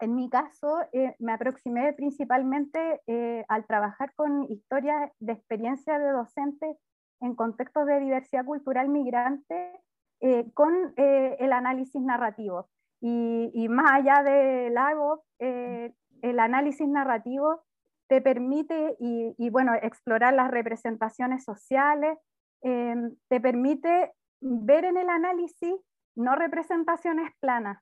en 0.00 0.14
mi 0.14 0.30
caso, 0.30 0.80
eh, 0.92 1.14
me 1.18 1.32
aproximé 1.32 1.92
principalmente 1.92 3.00
eh, 3.06 3.44
al 3.48 3.66
trabajar 3.66 4.14
con 4.14 4.44
historias 4.44 5.10
de 5.18 5.32
experiencia 5.32 5.98
de 5.98 6.10
docentes 6.10 6.76
en 7.20 7.34
contextos 7.34 7.86
de 7.86 7.98
diversidad 7.98 8.44
cultural 8.44 8.88
migrante 8.88 9.80
eh, 10.20 10.50
con 10.54 10.72
el 10.96 11.52
análisis 11.52 12.00
narrativo. 12.00 12.68
Y, 13.00 13.68
más 13.68 13.92
allá 13.92 14.22
del 14.22 14.74
lago, 14.74 15.24
el 15.38 16.38
análisis 16.40 16.88
narrativo 16.88 17.62
te 18.08 18.20
permite, 18.20 18.96
y, 18.98 19.50
bueno, 19.50 19.74
explorar 19.74 20.34
las 20.34 20.50
representaciones 20.50 21.44
sociales, 21.44 22.18
te 22.62 23.40
permite 23.40 24.12
ver 24.40 24.84
en 24.84 24.96
el 24.96 25.08
análisis 25.08 25.74
no 26.16 26.34
representaciones 26.34 27.30
planas, 27.38 27.78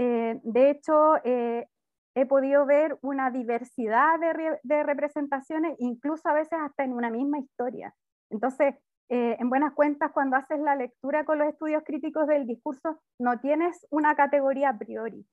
eh, 0.00 0.38
de 0.44 0.70
hecho, 0.70 1.16
eh, 1.24 1.66
he 2.14 2.24
podido 2.26 2.64
ver 2.66 2.96
una 3.02 3.32
diversidad 3.32 4.18
de, 4.62 4.82
representaciones, 4.84 5.74
incluso 5.80 6.28
a 6.28 6.34
veces 6.34 6.56
hasta 6.60 6.84
en 6.84 6.92
una 6.92 7.10
misma 7.10 7.40
historia. 7.40 7.92
Entonces, 8.30 8.76
eh, 9.08 9.36
en 9.40 9.50
buenas 9.50 9.72
cuentas, 9.74 10.12
cuando 10.12 10.36
haces 10.36 10.60
la 10.60 10.76
lectura 10.76 11.24
con 11.24 11.38
los 11.38 11.48
estudios 11.48 11.82
críticos 11.84 12.28
del 12.28 12.46
discurso, 12.46 13.00
no 13.18 13.40
tienes 13.40 13.86
una 13.90 14.14
categoría 14.14 14.70
a 14.70 14.78
priori, 14.78 15.26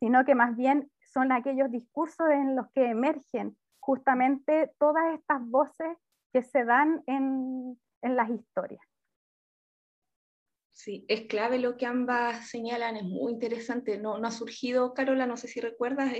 sino 0.00 0.24
que 0.24 0.34
más 0.34 0.56
bien 0.56 0.90
son 1.12 1.30
aquellos 1.30 1.70
discursos 1.70 2.28
en 2.30 2.56
los 2.56 2.66
que 2.72 2.86
emergen 2.90 3.56
justamente 3.90 4.72
todas 4.78 5.02
estas 5.14 5.44
voces 5.50 5.98
que 6.32 6.42
se 6.42 6.64
dan 6.64 7.02
en 7.06 7.76
las 8.02 8.30
historias. 8.30 8.89
Sí, 10.82 11.04
es 11.08 11.26
clave 11.26 11.58
lo 11.58 11.76
que 11.76 11.84
ambas 11.84 12.48
señalan, 12.48 12.96
es 12.96 13.02
muy 13.02 13.32
interesante. 13.34 13.98
No, 13.98 14.16
no 14.16 14.26
ha 14.26 14.30
surgido, 14.30 14.94
Carola, 14.94 15.26
no 15.26 15.36
sé 15.36 15.46
si 15.46 15.60
recuerdas, 15.60 16.10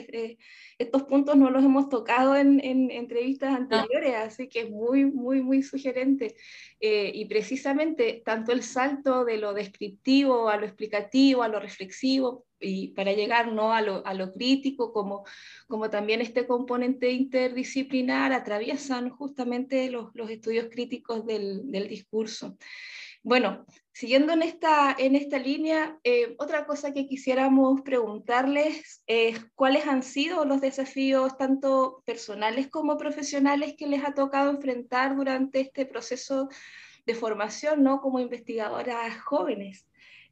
estos 0.79 1.05
puntos 1.05 1.35
no 1.37 1.49
los 1.49 1.64
hemos 1.64 1.88
tocado 1.88 2.37
en, 2.37 2.61
entrevistas 2.90 3.55
anteriores, 3.55 4.17
así 4.17 4.50
que 4.50 4.61
es 4.61 4.71
muy, 4.71 5.07
muy, 5.07 5.40
muy 5.40 5.62
sugerente. 5.62 6.37
Eh, 6.79 7.11
y 7.14 7.25
precisamente 7.25 8.21
tanto 8.23 8.52
el 8.52 8.62
salto 8.62 9.25
de 9.25 9.38
lo 9.38 9.55
descriptivo 9.55 10.50
a 10.50 10.59
lo 10.59 10.67
explicativo, 10.67 11.43
a 11.43 11.49
lo 11.49 11.59
reflexivo, 11.59 12.45
y 12.61 12.88
para 12.88 13.14
llegar 13.14 13.55
¿no? 13.55 13.73
a, 13.73 13.81
lo, 13.81 14.07
a 14.07 14.12
lo 14.12 14.31
crítico, 14.31 14.93
como, 14.93 15.25
como 15.69 15.88
también 15.88 16.21
este 16.21 16.47
componente 16.47 17.11
interdisciplinar, 17.11 18.35
atraviesan 18.35 19.09
justamente 19.09 19.90
los, 19.90 20.11
los 20.12 20.29
estudios 20.29 20.69
críticos 20.71 21.25
del, 21.25 21.71
del 21.71 21.88
discurso. 21.88 22.59
Bueno, 23.23 23.67
siguiendo 23.93 24.33
en 24.33 24.43
esta, 24.43 24.97
en 24.99 25.15
esta 25.15 25.39
línea, 25.39 25.99
eh, 26.05 26.35
otra 26.39 26.65
cosa 26.65 26.95
que 26.95 27.07
quisiéramos 27.07 27.83
preguntarles 27.83 29.03
es 29.07 29.45
cuáles 29.55 29.87
han 29.87 30.03
sido 30.03 30.47
los 30.47 30.62
desafíos 30.62 31.37
tanto 31.37 32.03
personales 32.07 32.69
como 32.69 32.97
profesionales 32.97 33.75
que 33.77 33.87
les 33.87 34.03
ha 34.05 34.15
tocado 34.15 34.50
enfrentar 34.50 35.17
durante 35.17 35.61
este 35.61 35.85
proceso 35.85 36.49
de 37.05 37.15
formación, 37.15 37.83
¿no? 37.83 38.00
Como 38.00 38.21
investigadoras 38.21 39.21
jóvenes. 39.21 39.87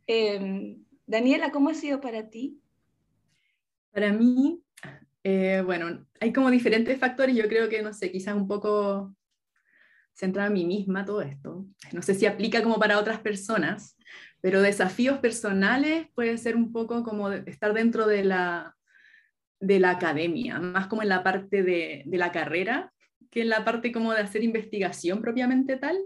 Em, 0.06 0.82
Daniela, 1.06 1.50
¿cómo 1.50 1.68
ha 1.68 1.74
sido 1.74 2.00
para 2.00 2.30
ti? 2.30 2.58
Para 3.92 4.14
mí, 4.14 4.62
eh, 5.24 5.62
bueno, 5.64 6.06
hay 6.20 6.32
como 6.32 6.50
diferentes 6.50 6.98
factores, 6.98 7.36
yo 7.36 7.48
creo 7.48 7.68
que, 7.68 7.82
no 7.82 7.92
sé, 7.92 8.10
quizás 8.10 8.34
un 8.34 8.48
poco 8.48 9.14
centrada 10.18 10.48
a 10.48 10.52
mí 10.52 10.66
misma 10.66 11.04
todo 11.04 11.22
esto. 11.22 11.64
No 11.92 12.02
sé 12.02 12.14
si 12.14 12.26
aplica 12.26 12.62
como 12.62 12.78
para 12.78 12.98
otras 12.98 13.20
personas, 13.20 13.96
pero 14.40 14.60
desafíos 14.60 15.18
personales 15.18 16.08
puede 16.14 16.36
ser 16.38 16.56
un 16.56 16.72
poco 16.72 17.04
como 17.04 17.30
estar 17.30 17.72
dentro 17.72 18.06
de 18.06 18.24
la, 18.24 18.74
de 19.60 19.78
la 19.78 19.90
academia, 19.90 20.58
más 20.58 20.88
como 20.88 21.02
en 21.02 21.08
la 21.08 21.22
parte 21.22 21.62
de, 21.62 22.02
de 22.06 22.18
la 22.18 22.32
carrera 22.32 22.92
que 23.30 23.42
en 23.42 23.50
la 23.50 23.64
parte 23.64 23.92
como 23.92 24.12
de 24.12 24.20
hacer 24.20 24.42
investigación 24.42 25.20
propiamente 25.20 25.76
tal, 25.76 25.98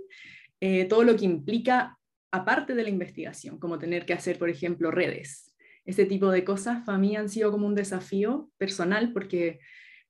eh, 0.61 0.85
todo 0.87 1.05
lo 1.05 1.17
que 1.17 1.25
implica 1.25 1.99
aparte 2.31 2.75
de 2.75 2.83
la 2.83 2.89
investigación, 2.89 3.59
como 3.59 3.79
tener 3.79 4.07
que 4.07 4.13
hacer, 4.13 4.39
por 4.39 4.49
ejemplo, 4.49 4.91
redes. 4.91 5.55
Ese 5.85 6.07
tipo 6.07 6.31
de 6.31 6.45
cosas 6.45 6.85
para 6.85 6.99
mí 6.99 7.17
han 7.17 7.29
sido 7.29 7.51
como 7.51 7.67
un 7.67 7.75
desafío 7.75 8.51
personal 8.59 9.13
porque 9.13 9.61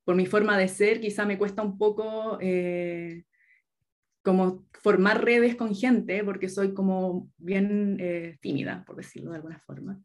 por 0.05 0.15
mi 0.15 0.27
forma 0.27 0.59
de 0.59 0.69
ser 0.69 1.01
quizá 1.01 1.25
me 1.25 1.39
cuesta 1.39 1.63
un 1.63 1.79
poco 1.79 2.39
eh, 2.41 3.25
como 4.23 4.65
formar 4.83 5.25
redes 5.25 5.57
con 5.57 5.75
gente, 5.75 6.25
porque 6.25 6.49
soy 6.49 6.75
como 6.75 7.31
bien 7.39 7.97
eh, 8.01 8.37
tímida, 8.41 8.85
por 8.87 8.97
decirlo 8.97 9.31
de 9.31 9.37
alguna 9.37 9.59
forma. 9.61 10.01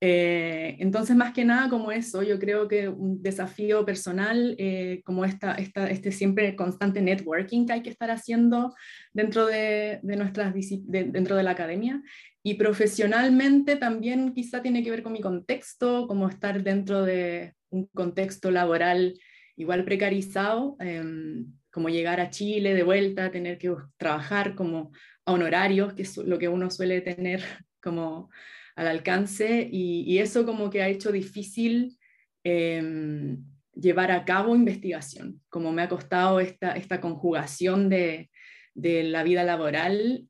Eh, 0.00 0.76
entonces, 0.80 1.16
más 1.16 1.32
que 1.32 1.44
nada 1.44 1.70
como 1.70 1.90
eso, 1.90 2.22
yo 2.22 2.38
creo 2.38 2.68
que 2.68 2.88
un 2.88 3.22
desafío 3.22 3.84
personal, 3.86 4.54
eh, 4.58 5.02
como 5.04 5.24
esta, 5.24 5.54
este 5.54 6.12
siempre 6.12 6.56
constante 6.56 7.00
networking 7.00 7.66
que 7.66 7.72
hay 7.72 7.82
que 7.82 7.90
estar 7.90 8.10
haciendo 8.10 8.74
dentro 9.12 9.46
de, 9.46 10.00
de 10.02 10.16
nuestras 10.16 10.54
dentro 10.54 11.36
de 11.36 11.42
la 11.42 11.52
academia, 11.52 12.02
y 12.42 12.54
profesionalmente 12.54 13.76
también 13.76 14.34
quizá 14.34 14.60
tiene 14.60 14.82
que 14.82 14.90
ver 14.90 15.02
con 15.02 15.14
mi 15.14 15.22
contexto, 15.22 16.06
como 16.06 16.28
estar 16.28 16.62
dentro 16.62 17.02
de 17.02 17.54
un 17.70 17.86
contexto 17.86 18.50
laboral 18.50 19.18
igual 19.56 19.84
precarizado. 19.86 20.76
Em, 20.80 21.46
como 21.74 21.88
llegar 21.88 22.20
a 22.20 22.30
Chile 22.30 22.72
de 22.72 22.84
vuelta, 22.84 23.32
tener 23.32 23.58
que 23.58 23.74
trabajar 23.96 24.54
como 24.54 24.92
a 25.26 25.32
honorarios, 25.32 25.92
que 25.94 26.02
es 26.02 26.16
lo 26.18 26.38
que 26.38 26.46
uno 26.46 26.70
suele 26.70 27.00
tener 27.00 27.42
como 27.82 28.30
al 28.76 28.86
alcance, 28.86 29.68
y, 29.72 30.18
eso 30.18 30.46
como 30.46 30.70
que 30.70 30.82
ha 30.82 30.88
hecho 30.88 31.10
difícil 31.10 31.98
em, 32.44 33.44
llevar 33.74 34.12
a 34.12 34.24
cabo 34.24 34.54
investigación, 34.54 35.42
como 35.48 35.72
me 35.72 35.82
ha 35.82 35.88
costado 35.88 36.38
esta, 36.38 36.76
esta 36.76 37.00
conjugación 37.00 37.88
de, 37.88 38.30
de 38.74 39.02
la 39.02 39.24
vida 39.24 39.42
laboral, 39.42 40.28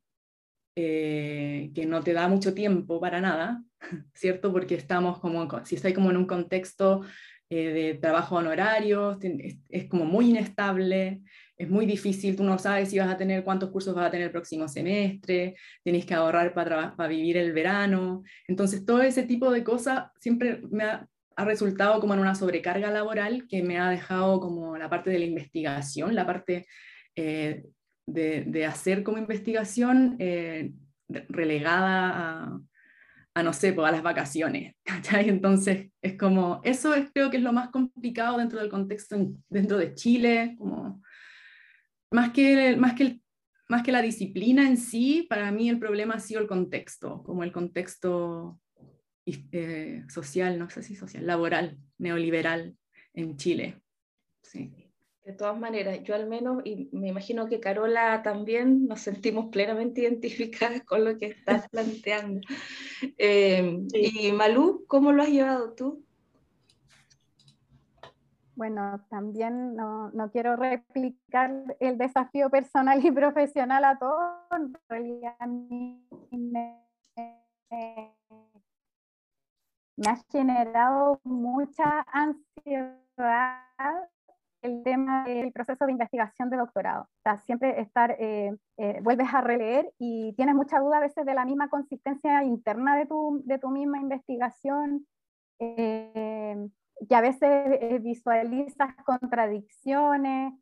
eh, 0.75 1.71
que 1.75 1.85
no 1.85 2.01
te 2.01 2.13
da 2.13 2.27
mucho 2.27 2.55
tiempo 2.55 2.99
para 2.99 3.21
nada, 3.21 3.63
¿cierto? 4.15 4.51
Porque 4.51 4.73
estamos 4.73 5.19
como, 5.19 5.47
si 5.63 5.75
estoy 5.75 5.93
como 5.93 6.09
en 6.09 6.17
un 6.17 6.25
contexto 6.25 7.01
eh, 7.49 7.69
de 7.69 7.93
trabajo 7.95 8.37
honorario, 8.37 9.19
es, 9.69 9.85
como 9.85 10.05
muy 10.05 10.31
inestable, 10.31 11.21
es 11.57 11.69
muy 11.69 11.85
difícil, 11.85 12.35
tú 12.35 12.43
no 12.43 12.57
sabes 12.57 12.89
si 12.89 12.97
vas 12.97 13.09
a 13.09 13.17
tener 13.17 13.43
cuántos 13.43 13.69
cursos 13.69 13.93
vas 13.93 14.07
a 14.07 14.11
tener 14.11 14.27
el 14.27 14.31
próximo 14.31 14.67
semestre, 14.67 15.55
tienes 15.83 16.05
que 16.05 16.15
ahorrar 16.15 16.55
para, 16.55 16.95
para 16.95 17.07
vivir 17.07 17.37
el 17.37 17.53
verano. 17.53 18.23
Entonces, 18.47 18.83
todo 18.83 19.01
ese 19.01 19.23
tipo 19.23 19.51
de 19.51 19.63
cosas 19.63 20.05
siempre 20.19 20.61
me 20.71 20.83
ha, 20.85 21.07
resultado 21.37 21.99
como 21.99 22.13
en 22.13 22.21
una 22.21 22.33
sobrecarga 22.33 22.89
laboral 22.91 23.45
que 23.47 23.61
me 23.61 23.77
ha 23.77 23.89
dejado 23.89 24.39
como 24.39 24.77
la 24.77 24.89
parte 24.89 25.09
de 25.09 25.19
la 25.19 25.25
investigación, 25.25 26.15
la 26.15 26.25
parte 26.25 26.65
eh, 27.15 27.65
de, 28.07 28.45
de, 28.45 28.65
hacer 28.65 29.03
como 29.03 29.17
investigación 29.17 30.15
eh, 30.19 30.71
relegada 31.09 32.45
a, 32.45 32.59
a 33.35 33.43
no 33.43 33.53
sé, 33.53 33.73
pues 33.73 33.87
a 33.87 33.91
las 33.91 34.01
vacaciones. 34.01 34.75
¿cachai? 34.83 35.29
Entonces, 35.29 35.91
es 36.01 36.17
como, 36.17 36.61
eso 36.63 36.95
es, 36.95 37.11
creo 37.13 37.29
que 37.29 37.37
es 37.37 37.43
lo 37.43 37.53
más 37.53 37.69
complicado 37.69 38.37
dentro 38.37 38.59
del 38.59 38.69
contexto, 38.69 39.17
dentro 39.49 39.77
de 39.77 39.93
Chile, 39.93 40.55
como, 40.57 41.01
más 42.11 42.31
que, 42.31 42.75
más 42.77 42.93
que, 42.93 43.19
más 43.67 43.83
que 43.83 43.91
la 43.91 44.01
disciplina 44.01 44.67
en 44.67 44.77
sí, 44.77 45.25
para 45.29 45.51
mí 45.51 45.69
el 45.69 45.79
problema 45.79 46.15
ha 46.15 46.19
sido 46.19 46.41
el 46.41 46.47
contexto, 46.47 47.23
como 47.23 47.43
el 47.43 47.51
contexto 47.51 48.59
eh, 49.25 50.03
social, 50.07 50.57
no 50.57 50.69
sé 50.69 50.81
si 50.81 50.95
social, 50.95 51.27
laboral, 51.27 51.77
neoliberal 51.97 52.77
en 53.13 53.37
Chile. 53.37 53.81
Sí. 54.41 54.84
De 55.25 55.33
todas 55.33 55.59
maneras, 55.59 56.03
yo 56.03 56.13
al 56.13 56.27
menos, 56.27 56.61
y 56.65 56.87
me 56.91 57.07
imagino 57.07 57.47
que 57.47 57.59
Carola 57.59 58.21
también, 58.21 58.85
nos 58.85 59.01
sentimos 59.01 59.47
plenamente 59.47 60.01
identificadas 60.03 60.83
con 60.83 61.03
lo 61.03 61.17
que 61.17 61.25
estás 61.25 61.67
planteando. 61.71 62.41
Eh, 63.17 63.87
y 63.91 64.31
Malú, 64.31 64.85
¿cómo 64.87 65.11
lo 65.11 65.23
has 65.23 65.29
llevado 65.29 65.73
tú? 65.73 66.05
Bueno, 68.55 69.03
también 69.09 69.75
no, 69.75 70.11
no, 70.11 70.29
quiero 70.29 70.55
replicar 70.55 71.75
el 71.79 71.97
desafío 71.97 72.51
personal 72.51 73.03
y 73.03 73.11
profesional 73.11 73.83
a 73.83 73.97
todos. 73.97 74.31
En 74.51 74.77
realidad, 74.87 75.35
a 75.39 75.47
mí 75.47 76.07
me, 76.31 76.85
me 79.97 80.07
ha 80.07 80.15
generado 80.31 81.19
mucha 81.23 82.05
ansiedad 82.13 83.65
el 84.65 84.83
tema 84.83 85.25
del 85.25 85.51
proceso 85.51 85.85
de 85.85 85.91
investigación 85.91 86.49
de 86.49 86.57
doctorado. 86.57 87.03
O 87.03 87.21
sea, 87.23 87.37
siempre 87.37 87.79
estar, 87.79 88.15
eh, 88.19 88.51
eh, 88.77 88.99
vuelves 89.03 89.33
a 89.33 89.41
releer 89.41 89.91
y 89.99 90.33
tienes 90.35 90.55
mucha 90.55 90.79
duda 90.79 90.97
a 90.97 91.01
veces 91.01 91.25
de 91.25 91.33
la 91.33 91.45
misma 91.45 91.69
consistencia 91.69 92.43
interna 92.43 92.97
de 92.97 93.05
tu, 93.05 93.41
de 93.45 93.59
tu 93.59 93.69
misma 93.69 93.99
investigación, 93.99 95.05
eh, 95.59 96.67
que 97.07 97.15
a 97.15 97.21
veces 97.21 98.01
visualizas 98.01 98.95
contradicciones. 99.05 100.53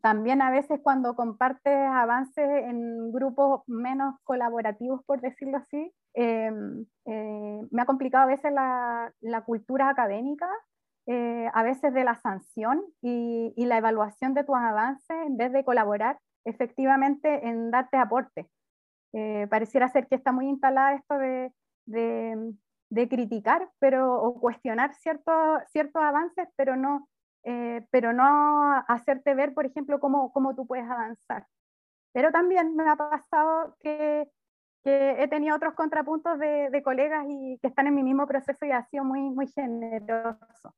también 0.00 0.42
a 0.42 0.50
veces 0.50 0.80
cuando 0.82 1.14
compartes 1.14 1.76
avances 1.76 2.48
en 2.64 3.12
grupos 3.12 3.62
menos 3.68 4.14
colaborativos, 4.24 5.04
por 5.04 5.20
decirlo 5.20 5.58
así, 5.58 5.92
me 6.14 7.82
ha 7.82 7.86
complicado 7.86 8.24
a 8.24 8.34
veces 8.34 8.52
la, 8.52 9.12
la 9.20 9.44
cultura 9.44 9.88
académica 9.88 10.48
eh, 11.08 11.48
a 11.54 11.62
veces 11.62 11.94
de 11.94 12.02
la 12.02 12.16
sanción 12.16 12.82
y, 13.00 13.54
la 13.64 13.78
evaluación 13.78 14.34
de 14.34 14.42
tus 14.42 14.56
avances 14.56 15.16
en 15.26 15.36
vez 15.36 15.52
de 15.52 15.64
colaborar 15.64 16.18
efectivamente 16.44 17.46
en 17.46 17.70
darte 17.70 17.96
aporte. 17.96 18.48
Eh, 19.12 19.46
pareciera 19.48 19.88
ser 19.88 20.08
que 20.08 20.16
está 20.16 20.32
muy 20.32 20.48
instalada 20.48 20.94
esto 20.94 21.16
de, 21.18 21.52
de, 21.86 23.08
criticar 23.08 23.68
pero, 23.78 24.20
o 24.20 24.40
cuestionar 24.40 24.94
ciertos, 24.94 25.62
ciertos 25.70 26.02
avances, 26.02 26.48
pero 26.56 26.74
no, 26.76 27.08
eh, 27.44 27.86
pero 27.92 28.12
no 28.12 28.84
hacerte 28.88 29.34
ver, 29.34 29.54
por 29.54 29.66
ejemplo, 29.66 30.00
cómo, 30.00 30.32
cómo 30.32 30.56
tú 30.56 30.66
puedes 30.66 30.90
avanzar. 30.90 31.46
Pero 32.12 32.32
también 32.32 32.74
me 32.74 32.88
ha 32.88 32.96
pasado 32.96 33.76
que, 33.78 34.28
que 34.82 35.22
he 35.22 35.28
tenido 35.28 35.54
otros 35.54 35.74
contrapuntos 35.74 36.38
de, 36.40 36.68
de, 36.70 36.82
colegas 36.82 37.26
y 37.28 37.58
que 37.58 37.68
están 37.68 37.86
en 37.86 37.94
mi 37.94 38.02
mismo 38.02 38.26
proceso 38.26 38.66
y 38.66 38.72
ha 38.72 38.84
sido 38.86 39.04
muy, 39.04 39.20
muy 39.30 39.46
generoso. 39.46 40.74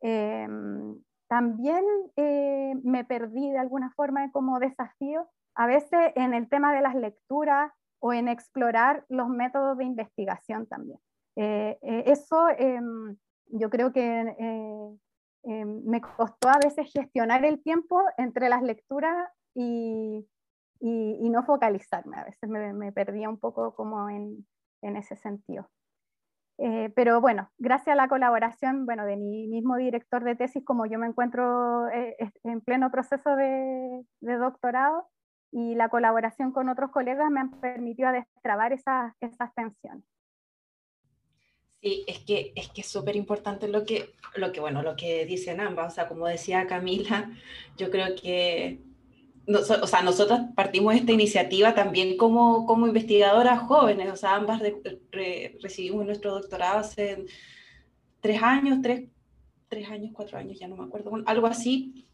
Em, 0.00 0.98
también 1.28 1.84
eh, 2.16 2.74
me 2.84 3.04
perdí 3.04 3.50
de 3.50 3.58
alguna 3.58 3.92
forma 3.96 4.30
como 4.30 4.58
desafío, 4.58 5.28
a 5.54 5.66
veces 5.66 6.12
en 6.14 6.34
el 6.34 6.48
tema 6.48 6.72
de 6.74 6.82
las 6.82 6.94
lecturas 6.94 7.72
o 8.00 8.12
en 8.12 8.28
explorar 8.28 9.04
los 9.08 9.28
métodos 9.28 9.78
de 9.78 9.84
investigación 9.84 10.66
también. 10.66 10.98
Eh, 11.36 11.78
eh, 11.82 12.04
eso 12.06 12.48
em, 12.56 13.16
yo 13.46 13.70
creo 13.70 13.92
que 13.92 14.36
em, 15.42 15.82
me 15.84 16.00
costó 16.00 16.48
a 16.48 16.58
veces 16.62 16.92
gestionar 16.92 17.44
el 17.44 17.62
tiempo 17.62 18.00
entre 18.18 18.48
las 18.48 18.62
lecturas 18.62 19.28
y, 19.54 20.26
y, 20.80 21.30
no 21.30 21.44
focalizarme. 21.44 22.18
A 22.18 22.24
veces 22.24 22.48
me, 22.48 22.72
me 22.72 22.92
perdía 22.92 23.28
un 23.28 23.38
poco 23.38 23.74
como 23.74 24.08
en, 24.10 24.46
en 24.82 24.96
ese 24.96 25.16
sentido. 25.16 25.68
Eh, 26.58 26.90
pero 26.96 27.20
bueno, 27.20 27.50
gracias 27.58 27.92
a 27.92 27.96
la 27.96 28.08
colaboración 28.08 28.86
bueno, 28.86 29.04
de 29.04 29.16
mi 29.16 29.46
mismo 29.46 29.76
director 29.76 30.24
de 30.24 30.36
tesis, 30.36 30.64
como 30.64 30.86
yo 30.86 30.98
me 30.98 31.06
encuentro 31.06 31.88
eh, 31.90 32.16
en 32.44 32.60
pleno 32.62 32.90
proceso 32.90 33.36
de, 33.36 34.04
doctorado, 34.20 35.08
y 35.52 35.74
la 35.74 35.88
colaboración 35.88 36.52
con 36.52 36.68
otros 36.68 36.90
colegas 36.90 37.30
me 37.30 37.40
han 37.40 37.50
permitido 37.60 38.10
destrabar 38.10 38.72
esas, 38.72 39.14
esas 39.20 39.54
tensiones. 39.54 40.04
Sí, 41.80 42.04
es 42.08 42.18
que 42.20 42.52
es 42.56 42.68
que 42.70 42.82
súper 42.82 43.16
importante 43.16 43.68
lo 43.68 43.84
que, 43.84 44.10
lo 44.34 44.50
que, 44.50 44.60
bueno, 44.60 44.82
lo 44.82 44.96
que 44.96 45.24
dicen 45.24 45.60
ambas. 45.60 45.92
O 45.92 45.94
sea, 45.94 46.08
como 46.08 46.26
decía 46.26 46.66
Camila, 46.66 47.30
yo 47.76 47.90
creo 47.90 48.16
que 48.20 48.80
o 49.48 49.86
sea, 49.86 50.02
nosotros 50.02 50.40
partimos 50.54 50.94
esta 50.94 51.12
iniciativa 51.12 51.74
también 51.74 52.16
como, 52.16 52.66
como 52.66 52.86
investigadoras 52.86 53.60
jóvenes, 53.60 54.12
o 54.12 54.16
sea, 54.16 54.34
ambas 54.34 54.60
recibimos 55.62 56.04
nuestro 56.04 56.32
doctorado 56.32 56.80
hace 56.80 57.26
tres 58.20 58.42
años, 58.42 58.78
tres, 58.82 59.08
tres, 59.68 59.88
años, 59.88 60.10
cuatro 60.12 60.38
años, 60.38 60.58
ya 60.58 60.66
no 60.66 60.76
me 60.76 60.84
acuerdo, 60.84 61.12
algo 61.26 61.46
así, 61.46 62.06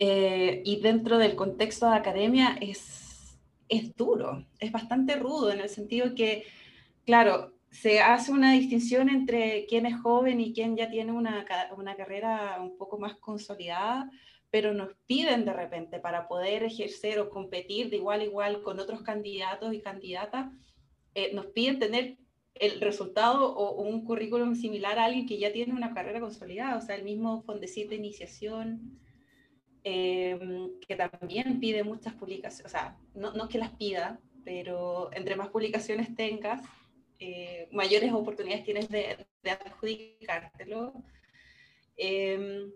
eh, 0.00 0.62
y 0.64 0.80
dentro 0.80 1.18
del 1.18 1.36
contexto 1.36 1.88
de 1.88 1.96
academia 1.96 2.56
es, 2.60 3.38
es 3.68 3.94
duro, 3.94 4.44
es 4.58 4.72
bastante 4.72 5.16
rudo 5.16 5.52
en 5.52 5.60
el 5.60 5.68
sentido 5.68 6.14
que, 6.14 6.44
claro, 7.04 7.54
se 7.70 8.00
hace 8.00 8.32
una 8.32 8.52
distinción 8.52 9.08
entre 9.08 9.66
quién 9.66 9.86
es 9.86 10.00
joven 10.00 10.40
y 10.40 10.52
quién 10.52 10.76
ya 10.76 10.90
tiene 10.90 11.12
una, 11.12 11.44
una 11.76 11.94
carrera 11.94 12.56
un 12.60 12.76
poco 12.76 12.98
más 12.98 13.14
consolidada, 13.16 14.10
pero 14.50 14.72
nos 14.72 14.94
piden 15.06 15.44
de 15.44 15.52
repente 15.52 15.98
para 15.98 16.26
poder 16.26 16.62
ejercer 16.62 17.18
o 17.18 17.28
competir 17.28 17.90
de 17.90 17.96
igual 17.96 18.20
a 18.20 18.24
igual 18.24 18.62
con 18.62 18.80
otros 18.80 19.02
candidatos 19.02 19.74
y 19.74 19.80
candidatas, 19.80 20.50
eh, 21.14 21.32
nos 21.34 21.46
piden 21.46 21.78
tener 21.78 22.16
el 22.54 22.80
resultado 22.80 23.54
o, 23.54 23.82
un 23.82 24.04
currículum 24.04 24.54
similar 24.54 24.98
a 24.98 25.04
alguien 25.04 25.26
que 25.26 25.38
ya 25.38 25.52
tiene 25.52 25.74
una 25.74 25.94
carrera 25.94 26.20
consolidada, 26.20 26.76
o 26.76 26.80
sea, 26.80 26.96
el 26.96 27.04
mismo 27.04 27.42
Fondesit 27.42 27.88
de 27.88 27.96
iniciación, 27.96 28.98
em, 29.84 30.70
que 30.80 30.96
también 30.96 31.60
pide 31.60 31.84
muchas 31.84 32.14
publicaciones, 32.14 32.66
o 32.66 32.68
sea, 32.68 32.96
no, 33.14 33.32
no 33.32 33.48
que 33.48 33.58
las 33.58 33.70
pida, 33.76 34.20
pero 34.44 35.10
entre 35.12 35.36
más 35.36 35.48
publicaciones 35.50 36.14
tengas, 36.16 36.62
eh, 37.20 37.68
mayores 37.70 38.12
oportunidades 38.12 38.64
tienes 38.64 38.88
de, 38.88 39.26
de 39.42 39.50
adjudicártelo. 39.50 40.94
Eh, 41.96 42.70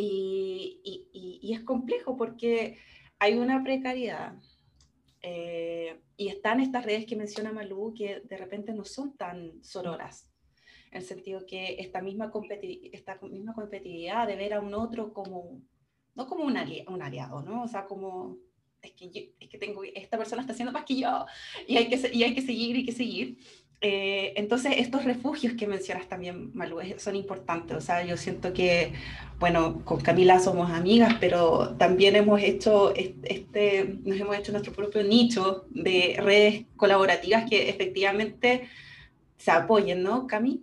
y, 0.00 1.52
es 1.52 1.60
complejo 1.60 2.16
porque 2.16 2.78
hay 3.18 3.34
una 3.34 3.62
precariedad. 3.62 4.34
Eh, 5.22 6.00
y 6.16 6.28
están 6.28 6.60
estas 6.60 6.84
redes 6.84 7.06
que 7.06 7.16
menciona 7.16 7.52
Malú 7.52 7.92
que 7.92 8.20
de 8.20 8.36
repente 8.36 8.72
no 8.72 8.84
son 8.84 9.16
tan 9.16 9.62
sororas, 9.64 10.30
en 10.90 10.98
el 10.98 11.04
sentido 11.04 11.44
que 11.44 11.76
esta 11.80 12.00
misma, 12.00 12.30
esta 12.92 13.18
misma 13.22 13.54
competitividad 13.54 14.26
de 14.26 14.36
ver 14.36 14.54
a 14.54 14.60
un 14.60 14.74
otro 14.74 15.12
como, 15.12 15.60
no 16.14 16.26
como 16.26 16.44
un, 16.44 16.56
un 16.88 17.02
aliado, 17.02 17.42
¿no? 17.42 17.64
O 17.64 17.68
sea, 17.68 17.86
como, 17.86 18.38
es 18.82 18.92
que, 18.92 19.34
es 19.38 19.48
que 19.48 19.58
tengo, 19.58 19.82
esta 19.82 20.16
persona 20.16 20.42
está 20.42 20.52
haciendo 20.52 20.72
más 20.72 20.84
que 20.84 20.96
yo 20.96 21.26
y 21.66 21.76
hay 21.76 21.88
que, 21.88 22.10
y 22.12 22.22
hay 22.22 22.34
que 22.34 22.42
seguir 22.42 22.76
y 22.76 22.84
que 22.84 22.92
seguir. 22.92 23.38
Eh, 23.80 24.32
entonces, 24.36 24.74
estos 24.78 25.04
refugios 25.04 25.54
que 25.54 25.68
mencionas 25.68 26.08
también, 26.08 26.50
Malu, 26.54 26.78
son 26.96 27.14
importantes. 27.14 27.76
O 27.76 27.80
sea, 27.80 28.04
yo 28.04 28.16
siento 28.16 28.52
que, 28.52 28.92
bueno, 29.38 29.84
con 29.84 30.00
Camila 30.00 30.40
somos 30.40 30.70
amigas, 30.70 31.14
pero 31.20 31.76
también 31.76 32.16
hemos 32.16 32.42
hecho, 32.42 32.92
este, 32.94 33.98
nos 34.02 34.18
hemos 34.18 34.36
hecho 34.36 34.52
nuestro 34.52 34.72
propio 34.72 35.04
nicho 35.04 35.66
de 35.70 36.16
redes 36.18 36.64
colaborativas 36.76 37.48
que 37.48 37.68
efectivamente 37.68 38.68
se 39.36 39.50
apoyen, 39.52 40.02
¿no, 40.02 40.26
Cami? 40.26 40.62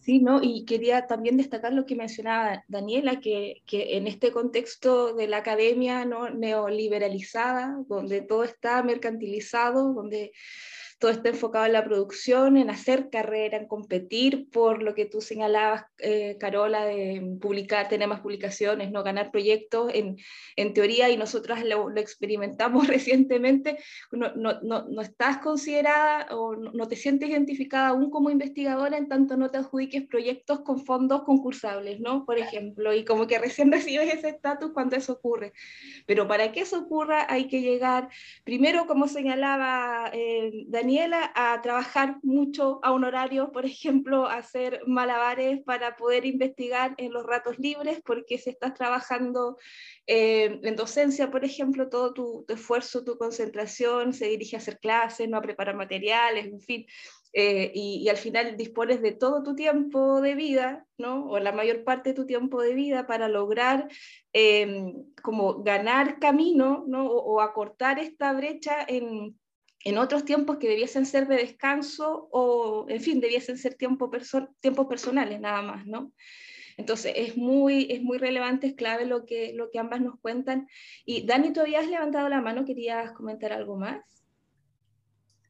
Sí, 0.00 0.18
¿no? 0.18 0.42
Y 0.42 0.64
quería 0.64 1.06
también 1.06 1.36
destacar 1.36 1.72
lo 1.72 1.86
que 1.86 1.94
mencionaba 1.94 2.64
Daniela, 2.66 3.20
que, 3.20 3.62
que 3.66 3.96
en 3.96 4.08
este 4.08 4.32
contexto 4.32 5.14
de 5.14 5.28
la 5.28 5.38
academia 5.38 6.04
¿no? 6.04 6.28
neoliberalizada, 6.28 7.78
donde 7.88 8.20
todo 8.20 8.42
está 8.42 8.82
mercantilizado, 8.82 9.94
donde 9.94 10.32
todo 11.02 11.10
está 11.10 11.30
enfocado 11.30 11.66
en 11.66 11.72
la 11.72 11.84
producción, 11.84 12.56
en 12.56 12.70
hacer 12.70 13.10
carrera, 13.10 13.58
en 13.58 13.66
competir 13.66 14.48
por 14.50 14.84
lo 14.84 14.94
que 14.94 15.04
tú 15.04 15.20
señalabas, 15.20 15.86
eh, 15.98 16.36
Carola, 16.38 16.84
de 16.84 17.38
publicar, 17.40 17.88
tener 17.88 18.06
más 18.06 18.20
publicaciones, 18.20 18.92
no 18.92 19.02
ganar 19.02 19.32
proyectos 19.32 19.90
en, 19.92 20.16
en 20.54 20.72
teoría 20.74 21.10
y 21.10 21.16
nosotras 21.16 21.64
lo, 21.64 21.90
experimentamos 21.96 22.86
recientemente, 22.86 23.78
no, 24.12 24.32
no, 24.36 24.60
no, 24.62 25.02
estás 25.02 25.38
considerada 25.38 26.28
o 26.36 26.54
no, 26.54 26.86
te 26.86 26.94
sientes 26.94 27.28
identificada 27.28 27.88
aún 27.88 28.08
como 28.08 28.30
investigadora 28.30 28.96
en 28.96 29.08
tanto 29.08 29.36
no 29.36 29.50
te 29.50 29.58
adjudiques 29.58 30.06
proyectos 30.06 30.60
con 30.60 30.84
fondos 30.84 31.24
concursables, 31.24 31.98
¿no? 31.98 32.24
Por 32.24 32.38
ejemplo, 32.38 32.94
y 32.94 33.04
como 33.04 33.26
que 33.26 33.40
recién 33.40 33.72
recibes 33.72 34.14
ese 34.14 34.28
estatus 34.28 34.70
cuando 34.72 34.94
eso 34.94 35.14
ocurre. 35.14 35.52
Pero 36.06 36.28
para 36.28 36.52
que 36.52 36.60
eso 36.60 36.78
ocurra 36.78 37.26
hay 37.28 37.48
que 37.48 37.60
llegar, 37.60 38.08
primero, 38.44 38.86
como 38.86 39.08
señalaba 39.08 40.08
eh, 40.12 40.64
Daniel, 40.68 40.91
a 41.00 41.60
trabajar 41.62 42.18
mucho 42.22 42.80
a 42.82 42.92
un 42.92 43.04
horario, 43.04 43.52
por 43.52 43.64
ejemplo, 43.64 44.26
a 44.26 44.38
hacer 44.38 44.82
malabares 44.86 45.62
para 45.64 45.96
poder 45.96 46.24
investigar 46.24 46.94
en 46.98 47.12
los 47.12 47.24
ratos 47.24 47.58
libres, 47.58 48.00
porque 48.04 48.38
si 48.38 48.50
estás 48.50 48.74
trabajando 48.74 49.56
eh, 50.06 50.60
en 50.62 50.76
docencia, 50.76 51.30
por 51.30 51.44
ejemplo, 51.44 51.88
todo 51.88 52.12
tu, 52.12 52.44
esfuerzo, 52.48 53.04
tu 53.04 53.16
concentración 53.16 54.12
se 54.12 54.26
dirige 54.26 54.56
a 54.56 54.58
hacer 54.58 54.78
clases, 54.78 55.28
no 55.28 55.36
a 55.36 55.42
preparar 55.42 55.76
materiales, 55.76 56.46
en 56.46 56.60
fin. 56.60 56.86
Eh, 57.34 57.72
y, 57.74 58.08
al 58.10 58.18
final 58.18 58.58
dispones 58.58 59.00
de 59.00 59.12
todo 59.12 59.42
tu 59.42 59.54
tiempo 59.54 60.20
de 60.20 60.34
vida, 60.34 60.86
¿no? 60.98 61.26
o 61.30 61.38
la 61.38 61.52
mayor 61.52 61.82
parte 61.82 62.10
de 62.10 62.14
tu 62.14 62.26
tiempo 62.26 62.60
de 62.60 62.74
vida 62.74 63.06
para 63.06 63.26
lograr 63.28 63.88
eh, 64.34 64.92
como 65.22 65.62
ganar 65.62 66.18
camino 66.18 66.84
¿no? 66.86 67.06
o 67.06 67.40
acortar 67.40 67.98
esta 67.98 68.34
brecha 68.34 68.84
en, 68.86 69.34
en 69.84 69.98
otros 69.98 70.24
tiempos 70.24 70.58
que 70.58 70.68
debiesen 70.68 71.06
ser 71.06 71.26
de 71.26 71.36
descanso 71.36 72.28
o, 72.30 72.86
en 72.88 73.00
fin, 73.00 73.20
debiesen 73.20 73.58
ser 73.58 73.74
tiempo 73.74 74.10
tiempos 74.60 74.86
personales 74.86 75.40
nada 75.40 75.62
más, 75.62 75.86
¿no? 75.86 76.12
Entonces 76.76 77.12
es 77.16 77.36
muy, 77.36 77.88
es 77.90 78.02
muy 78.02 78.18
relevante, 78.18 78.68
es 78.68 78.74
clave 78.74 79.04
lo 79.06 79.26
que, 79.26 79.52
lo 79.52 79.70
que 79.70 79.78
ambas 79.78 80.00
nos 80.00 80.18
cuentan. 80.20 80.68
Y 81.04 81.26
Dani, 81.26 81.52
todavía 81.52 81.80
has 81.80 81.88
levantado 81.88 82.28
la 82.28 82.40
mano, 82.40 82.64
¿querías 82.64 83.12
comentar 83.12 83.52
algo 83.52 83.76
más? 83.76 84.02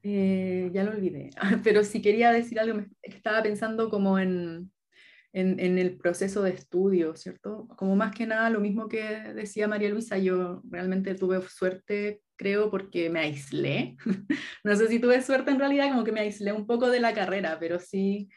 Eh, 0.03 0.71
ya 0.73 0.83
lo 0.83 0.91
olvidé, 0.91 1.31
pero 1.63 1.85
si 1.85 2.03
quería 2.03 2.33
decir 2.33 2.59
algo, 2.59 2.85
estaba 3.03 3.43
pensando 3.43 3.89
como 3.89 4.19
en, 4.19 4.73
en, 5.33 5.59
en, 5.61 5.79
el 5.79 5.97
proceso 5.97 6.43
de 6.43 6.51
estudio, 6.51 7.17
¿cierto? 7.17 7.69
Como 7.77 7.97
más 7.97 8.15
que 8.15 8.27
nada 8.27 8.51
lo 8.51 8.61
mismo 8.61 8.89
que 8.89 9.03
decía 9.35 9.69
María 9.69 9.89
Luisa, 9.89 10.19
yo 10.19 10.63
realmente 10.69 11.15
tuve 11.15 11.41
suerte, 11.49 12.21
creo, 12.37 12.71
porque 12.71 13.09
me 13.09 13.21
aislé. 13.21 13.97
no 14.65 14.77
sé 14.77 14.89
si 14.89 14.99
tuve 14.99 15.23
suerte 15.23 15.51
en 15.51 15.59
realidad, 15.59 15.91
como 15.91 16.05
que 16.05 16.13
me 16.13 16.21
aislé 16.21 16.53
un 16.53 16.67
poco 16.67 16.91
de 16.91 17.01
la 17.01 17.15
carrera, 17.15 17.59
pero 17.59 17.79
sí, 17.79 18.29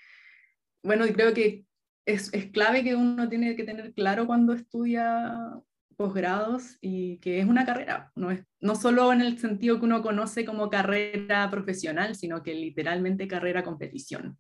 bueno, 0.84 1.05
creo 1.13 1.34
que 1.34 1.65
es, 2.05 2.34
es, 2.34 2.51
clave 2.51 2.84
que 2.84 2.95
uno 2.95 3.27
tiene 3.27 3.55
que 3.55 3.63
tener 3.63 3.93
claro 3.93 4.27
cuando 4.27 4.53
estudia 4.53 5.62
posgrados 5.95 6.77
y 6.81 7.17
que 7.19 7.39
es 7.39 7.45
una 7.47 7.65
carrera, 7.65 8.12
no, 8.15 8.31
es, 8.31 8.43
no 8.60 8.75
solo 8.75 9.12
en 9.13 9.21
el 9.21 9.39
sentido 9.39 9.79
que 9.79 9.86
uno 9.86 10.01
conoce 10.01 10.45
como 10.45 10.69
carrera 10.69 11.49
profesional, 11.49 12.15
sino 12.15 12.43
que 12.43 12.53
literalmente 12.53 13.27
carrera 13.27 13.63
competición. 13.63 14.38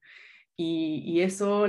Y, 0.57 1.03
y 1.05 1.21
eso 1.21 1.67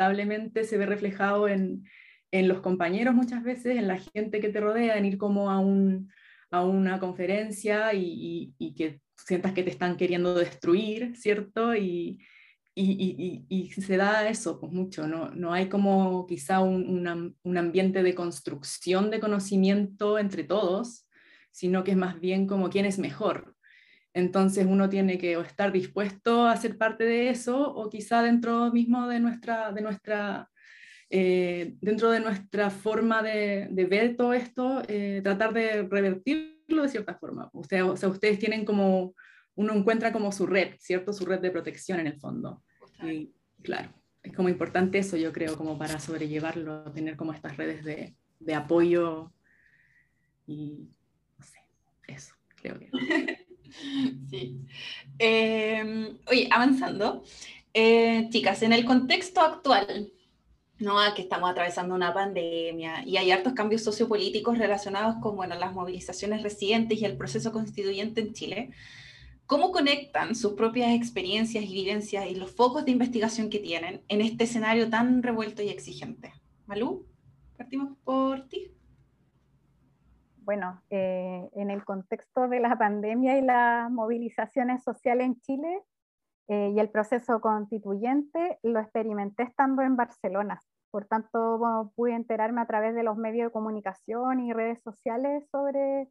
lamentablemente 0.00 0.64
se 0.64 0.78
ve 0.78 0.86
reflejado 0.86 1.48
en, 1.48 1.84
en, 2.30 2.48
los 2.48 2.60
compañeros 2.60 3.14
muchas 3.14 3.42
veces, 3.42 3.76
en 3.76 3.86
la 3.86 3.98
gente 3.98 4.40
que 4.40 4.48
te 4.48 4.60
rodea, 4.60 4.96
en 4.96 5.04
ir 5.04 5.18
como 5.18 5.50
a, 5.50 5.58
un, 5.58 6.10
a 6.50 6.64
una 6.64 6.98
conferencia 6.98 7.92
y, 7.92 8.04
y, 8.04 8.54
y 8.58 8.74
que 8.74 9.00
sientas 9.16 9.52
que 9.52 9.62
te 9.62 9.70
están 9.70 9.96
queriendo 9.96 10.34
destruir, 10.34 11.14
¿cierto? 11.16 11.74
Y, 11.74 12.18
y, 12.74 13.70
se 13.72 13.96
da 13.98 14.26
eso 14.28 14.58
pues 14.58 14.72
mucho, 14.72 15.06
no, 15.06 15.30
no 15.32 15.52
hay 15.52 15.68
como 15.68 16.26
quizá 16.26 16.60
un, 16.60 17.36
un, 17.42 17.58
ambiente 17.58 18.02
de 18.02 18.14
construcción 18.14 19.10
de 19.10 19.20
conocimiento 19.20 20.18
entre 20.18 20.44
todos, 20.44 21.06
sino 21.50 21.84
que 21.84 21.90
es 21.90 21.96
más 21.96 22.18
bien 22.20 22.46
como 22.46 22.70
quién 22.70 22.86
es 22.86 22.98
mejor. 22.98 23.54
Entonces 24.12 24.66
uno 24.68 24.88
tiene 24.88 25.18
que 25.18 25.32
estar 25.34 25.72
dispuesto 25.72 26.46
a 26.46 26.56
ser 26.56 26.76
parte 26.76 27.04
de 27.04 27.30
eso 27.30 27.72
o 27.72 27.88
quizá 27.88 28.22
dentro 28.22 28.72
mismo 28.72 29.06
de 29.06 29.20
nuestra, 29.20 29.70
de 29.72 29.82
nuestra, 29.82 30.50
eh, 31.08 31.74
dentro 31.80 32.10
de 32.10 32.20
nuestra 32.20 32.70
forma 32.70 33.22
de, 33.22 33.68
de 33.70 33.84
ver 33.84 34.16
todo 34.16 34.32
esto, 34.32 34.82
eh, 34.88 35.20
tratar 35.22 35.52
de 35.52 35.82
revertirlo 35.82 36.82
de 36.82 36.88
cierta 36.88 37.14
forma. 37.14 37.50
O 37.52 37.64
sea, 37.64 37.84
ustedes 37.84 38.38
tienen 38.38 38.64
como 38.64 39.14
uno 39.54 39.74
encuentra 39.74 40.12
como 40.12 40.32
su 40.32 40.46
red, 40.46 40.74
¿cierto? 40.78 41.12
Su 41.12 41.24
red 41.24 41.40
de 41.40 41.50
protección 41.50 42.00
en 42.00 42.08
el 42.08 42.18
fondo. 42.18 42.62
Y 43.02 43.32
claro, 43.62 43.92
es 44.22 44.34
como 44.34 44.48
importante 44.48 44.98
eso, 44.98 45.16
yo 45.16 45.32
creo, 45.32 45.56
como 45.56 45.78
para 45.78 46.00
sobrellevarlo, 46.00 46.90
tener 46.92 47.16
como 47.16 47.32
estas 47.32 47.56
redes 47.56 47.84
de, 47.84 48.16
de 48.40 48.54
apoyo 48.54 49.32
y 50.46 50.88
no 51.38 51.44
sé, 51.44 51.60
eso, 52.08 52.34
creo 52.56 52.78
que. 52.78 52.90
sí. 54.30 54.60
Eh, 55.18 56.16
oye, 56.28 56.48
avanzando. 56.50 57.22
Eh, 57.72 58.28
chicas, 58.30 58.62
en 58.62 58.72
el 58.72 58.84
contexto 58.84 59.40
actual, 59.40 60.12
¿no? 60.78 60.96
que 61.14 61.22
estamos 61.22 61.50
atravesando 61.50 61.94
una 61.94 62.12
pandemia 62.12 63.04
y 63.06 63.16
hay 63.16 63.30
hartos 63.30 63.52
cambios 63.52 63.82
sociopolíticos 63.82 64.58
relacionados 64.58 65.16
con 65.22 65.36
bueno, 65.36 65.54
las 65.56 65.72
movilizaciones 65.72 66.42
recientes 66.42 67.00
y 67.00 67.04
el 67.04 67.16
proceso 67.16 67.52
constituyente 67.52 68.20
en 68.22 68.32
Chile, 68.32 68.70
¿Cómo 69.50 69.72
conectan 69.72 70.36
sus 70.36 70.52
propias 70.52 70.94
experiencias 70.94 71.64
y 71.64 71.74
vivencias 71.74 72.30
y 72.30 72.36
los 72.36 72.52
focos 72.52 72.84
de 72.84 72.92
investigación 72.92 73.50
que 73.50 73.58
tienen 73.58 74.00
en 74.06 74.20
este 74.20 74.44
escenario 74.44 74.88
tan 74.88 75.24
revuelto 75.24 75.60
y 75.60 75.70
exigente? 75.70 76.32
Malú, 76.66 77.04
partimos 77.56 77.98
por 78.04 78.46
ti. 78.46 78.70
Bueno, 80.50 80.82
eh, 80.90 81.48
en 81.54 81.70
el 81.70 81.84
contexto 81.84 82.48
de 82.48 82.58
la 82.58 82.74
pandemia 82.76 83.38
y 83.38 83.40
las 83.40 83.88
movilizaciones 83.88 84.82
sociales 84.82 85.26
en 85.26 85.40
Chile 85.42 85.84
eh, 86.48 86.72
y 86.74 86.80
el 86.80 86.90
proceso 86.90 87.40
constituyente, 87.40 88.58
lo 88.64 88.80
experimenté 88.80 89.44
estando 89.44 89.82
en 89.82 89.94
Barcelona. 89.94 90.60
Por 90.90 91.04
tanto, 91.04 91.92
pude 91.94 92.16
enterarme 92.16 92.62
a 92.62 92.66
través 92.66 92.96
de 92.96 93.04
los 93.04 93.16
medios 93.16 93.46
de 93.46 93.52
comunicación 93.52 94.40
y 94.40 94.52
redes 94.52 94.82
sociales 94.82 95.48
sobre 95.52 96.08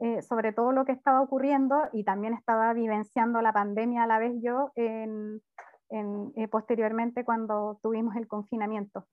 eh, 0.00 0.22
sobre 0.22 0.54
todo 0.54 0.72
lo 0.72 0.86
que 0.86 0.92
estaba 0.92 1.20
ocurriendo 1.20 1.76
y 1.92 2.04
también 2.04 2.32
estaba 2.32 2.72
vivenciando 2.72 3.42
la 3.42 3.52
pandemia 3.52 4.04
a 4.04 4.06
la 4.06 4.18
vez 4.18 4.32
yo 4.40 4.72
en, 4.76 5.42
eh, 5.90 6.48
posteriormente 6.48 7.22
cuando 7.22 7.78
tuvimos 7.82 8.16
el 8.16 8.26
confinamiento. 8.28 9.06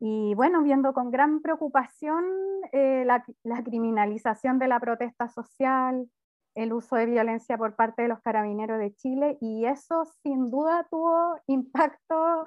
Y 0.00 0.34
bueno, 0.34 0.62
viendo 0.62 0.92
con 0.92 1.10
gran 1.10 1.40
preocupación 1.40 2.24
eh, 2.72 3.04
la, 3.04 3.24
la, 3.42 3.62
criminalización 3.62 4.58
de 4.58 4.68
la 4.68 4.78
protesta 4.78 5.28
social, 5.28 6.08
el 6.54 6.72
uso 6.72 6.96
de 6.96 7.06
violencia 7.06 7.58
por 7.58 7.74
parte 7.74 8.02
de 8.02 8.08
los 8.08 8.20
carabineros 8.20 8.78
de 8.78 8.94
Chile, 8.94 9.38
y 9.40 9.64
eso 9.64 10.04
sin 10.22 10.50
duda 10.50 10.86
tuvo 10.90 11.40
impacto 11.46 12.44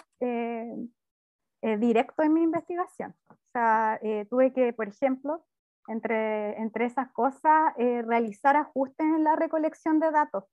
directo 1.80 2.24
en 2.24 2.34
mi 2.34 2.44
investigación. 2.44 3.14
O 3.30 3.36
sea, 3.54 4.00
tuve 4.30 4.52
que, 4.52 4.74
por 4.74 4.88
ejemplo, 4.88 5.46
entre, 5.88 6.60
entre 6.62 6.86
esas 6.86 7.12
cosas, 7.12 7.74
eh, 7.78 8.02
realizar 8.04 8.56
ajustes 8.56 9.06
en 9.06 9.24
la 9.24 9.36
recolección 9.36 10.00
de 10.00 10.12
datos, 10.12 10.46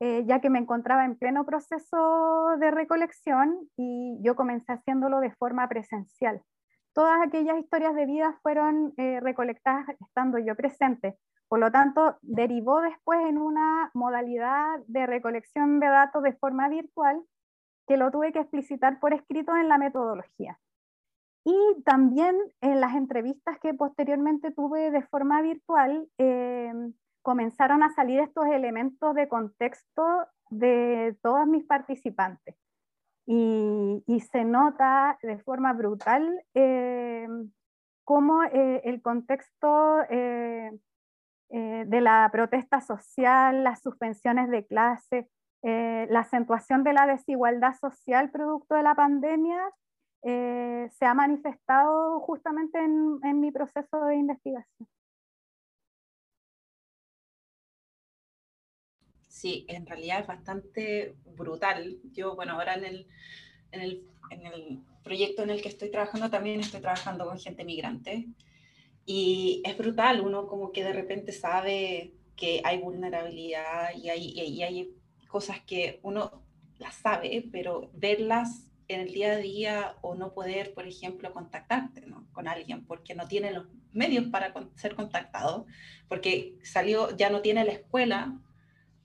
eh, 0.00 0.24
ya 0.26 0.40
que 0.40 0.50
me 0.50 0.58
encontraba 0.58 1.04
en 1.04 1.16
pleno 1.16 1.44
proceso 1.44 2.56
de 2.58 2.70
recolección 2.70 3.68
y 3.76 4.18
yo 4.22 4.36
comencé 4.36 4.72
haciéndolo 4.72 5.20
de 5.20 5.32
forma 5.32 5.68
presencial. 5.68 6.42
Todas 6.92 7.20
aquellas 7.20 7.58
historias 7.58 7.94
de 7.94 8.06
vida 8.06 8.38
fueron 8.42 8.92
eh, 8.96 9.20
recolectadas 9.20 9.88
estando 10.00 10.38
yo 10.38 10.54
presente. 10.54 11.16
Por 11.48 11.60
lo 11.60 11.70
tanto, 11.70 12.18
derivó 12.22 12.80
después 12.80 13.20
en 13.26 13.38
una 13.38 13.90
modalidad 13.94 14.80
de 14.86 15.06
recolección 15.06 15.80
de 15.80 15.86
datos 15.86 16.22
de 16.22 16.34
forma 16.34 16.68
virtual 16.68 17.22
que 17.86 17.96
lo 17.96 18.10
tuve 18.10 18.32
que 18.32 18.40
explicitar 18.40 19.00
por 19.00 19.14
escrito 19.14 19.56
en 19.56 19.68
la 19.68 19.78
metodología. 19.78 20.58
Y 21.44 21.82
también 21.84 22.36
en 22.60 22.80
las 22.80 22.94
entrevistas 22.94 23.58
que 23.60 23.72
posteriormente 23.72 24.50
tuve 24.50 24.90
de 24.90 25.02
forma 25.02 25.40
virtual, 25.40 26.06
eh, 26.18 26.72
comenzaron 27.28 27.82
a 27.82 27.92
salir 27.92 28.20
estos 28.20 28.46
elementos 28.46 29.14
de 29.14 29.28
contexto 29.28 30.02
de 30.48 31.14
todos 31.20 31.46
mis 31.46 31.62
participantes. 31.62 32.56
Y, 33.26 34.02
se 34.32 34.46
nota 34.46 35.18
de 35.22 35.36
forma 35.40 35.74
brutal 35.74 36.42
eh, 36.54 37.28
cómo 38.04 38.44
eh, 38.44 38.80
el 38.84 39.02
contexto 39.02 40.00
eh, 40.08 40.72
de 41.50 42.00
la 42.00 42.26
protesta 42.32 42.80
social, 42.80 43.62
las 43.62 43.82
suspensiones 43.82 44.48
de 44.48 44.64
clase, 44.64 45.28
la 45.62 46.20
acentuación 46.20 46.82
de 46.82 46.94
la 46.94 47.06
desigualdad 47.06 47.74
social 47.74 48.30
producto 48.30 48.74
de 48.74 48.82
la 48.84 48.94
pandemia 48.94 49.60
se 50.22 51.04
ha 51.04 51.12
manifestado 51.12 52.20
justamente 52.20 52.78
en, 52.78 53.18
en, 53.22 53.40
mi 53.40 53.50
proceso 53.50 54.06
de 54.06 54.16
investigación. 54.16 54.88
Sí, 59.38 59.64
en 59.68 59.86
realidad 59.86 60.18
es 60.22 60.26
bastante 60.26 61.14
brutal. 61.36 61.98
Yo, 62.12 62.34
bueno, 62.34 62.54
ahora 62.54 62.74
en 62.74 62.84
el, 62.84 63.06
en 63.70 63.80
el, 63.80 64.02
en 64.30 64.46
el 64.46 64.80
proyecto 65.04 65.44
en 65.44 65.50
el 65.50 65.62
que 65.62 65.68
estoy 65.68 65.92
trabajando 65.92 66.28
también 66.28 66.58
estoy 66.58 66.80
trabajando 66.80 67.24
con 67.24 67.38
gente 67.38 67.64
migrante 67.64 68.26
y 69.06 69.62
es 69.64 69.78
brutal, 69.78 70.22
uno 70.22 70.48
como 70.48 70.72
que 70.72 70.82
de 70.82 70.92
repente 70.92 71.30
sabe 71.30 72.14
que 72.34 72.62
hay 72.64 72.78
vulnerabilidad 72.78 73.94
y 73.94 74.10
hay, 74.10 74.32
y 74.32 74.62
hay 74.64 74.90
cosas 75.28 75.60
que 75.60 76.00
uno 76.02 76.42
las 76.78 76.96
sabe, 76.96 77.48
pero 77.52 77.92
verlas 77.94 78.64
en 78.88 79.02
el 79.02 79.12
día 79.12 79.34
a 79.34 79.36
día 79.36 79.96
o 80.00 80.16
no 80.16 80.34
poder, 80.34 80.74
por 80.74 80.88
ejemplo, 80.88 81.32
contactarte 81.32 82.04
con 82.32 82.48
alguien 82.48 82.84
porque 82.86 83.14
no 83.14 83.28
tiene 83.28 83.52
los 83.52 83.66
medios 83.92 84.26
para 84.32 84.52
ser 84.74 84.96
contactado, 84.96 85.66
porque 86.08 86.58
salió, 86.64 87.16
ya 87.16 87.30
no 87.30 87.40
tiene 87.40 87.64
la 87.64 87.72
escuela 87.72 88.36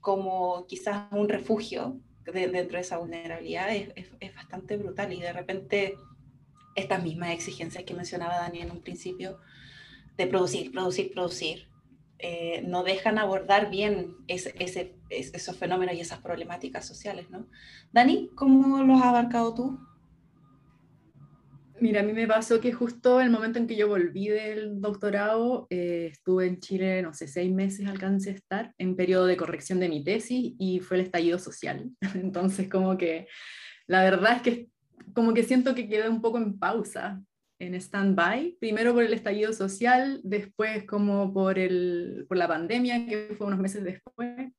como 0.04 0.66
quizás 0.66 1.10
un 1.12 1.30
refugio 1.30 1.98
dentro 2.26 2.76
de 2.76 2.80
esa 2.80 2.98
vulnerabilidad, 2.98 3.74
es, 3.74 3.88
es, 3.96 4.08
es, 4.20 4.34
bastante 4.34 4.76
brutal 4.76 5.10
y 5.14 5.20
de 5.20 5.32
repente 5.32 5.96
estas 6.74 7.02
mismas 7.02 7.30
exigencias 7.30 7.84
que 7.84 7.94
mencionaba 7.94 8.36
Dani 8.36 8.60
en 8.60 8.70
un 8.70 8.82
principio, 8.82 9.38
de 10.18 10.26
producir, 10.26 10.72
producir, 10.72 11.10
producir, 11.10 11.68
eh, 12.18 12.62
no 12.66 12.82
dejan 12.82 13.18
abordar 13.18 13.70
bien 13.70 14.14
ese, 14.28 14.54
ese, 14.58 14.94
esos 15.08 15.56
fenómenos 15.56 15.94
y 15.94 16.00
esas 16.00 16.18
problemáticas 16.18 16.86
sociales, 16.86 17.30
¿no? 17.30 17.46
Dani, 17.90 18.28
¿cómo 18.34 18.84
los 18.84 19.00
has 19.00 19.06
abarcado 19.06 19.54
tú? 19.54 19.78
Mira, 21.80 22.00
a 22.00 22.02
mí 22.04 22.12
me 22.12 22.28
pasó 22.28 22.60
que 22.60 22.72
justo 22.72 23.20
el 23.20 23.30
momento 23.30 23.58
en 23.58 23.66
que 23.66 23.74
yo 23.74 23.88
volví 23.88 24.28
del 24.28 24.80
doctorado, 24.80 25.66
eh, 25.70 26.08
estuve 26.12 26.46
en 26.46 26.60
Chile, 26.60 27.02
no 27.02 27.12
sé, 27.14 27.26
seis 27.26 27.52
meses 27.52 27.88
alcancé 27.88 28.30
a 28.30 28.34
estar 28.34 28.74
en 28.78 28.94
periodo 28.94 29.26
de 29.26 29.36
corrección 29.36 29.80
de 29.80 29.88
mi 29.88 30.04
tesis 30.04 30.54
y 30.58 30.80
fue 30.80 30.98
el 30.98 31.02
estallido 31.04 31.38
social. 31.38 31.90
Entonces, 32.14 32.68
como 32.68 32.96
que 32.96 33.26
la 33.86 34.04
verdad 34.04 34.36
es 34.36 34.42
que 34.42 34.68
como 35.14 35.34
que 35.34 35.42
siento 35.42 35.74
que 35.74 35.88
quedé 35.88 36.08
un 36.08 36.22
poco 36.22 36.38
en 36.38 36.58
pausa, 36.58 37.20
en 37.58 37.74
stand-by, 37.74 38.56
primero 38.60 38.94
por 38.94 39.02
el 39.02 39.12
estallido 39.12 39.52
social, 39.52 40.20
después 40.22 40.84
como 40.84 41.32
por, 41.32 41.58
el, 41.58 42.24
por 42.28 42.36
la 42.36 42.48
pandemia, 42.48 43.06
que 43.06 43.34
fue 43.36 43.46
unos 43.46 43.58
meses 43.58 43.82
después. 43.82 44.52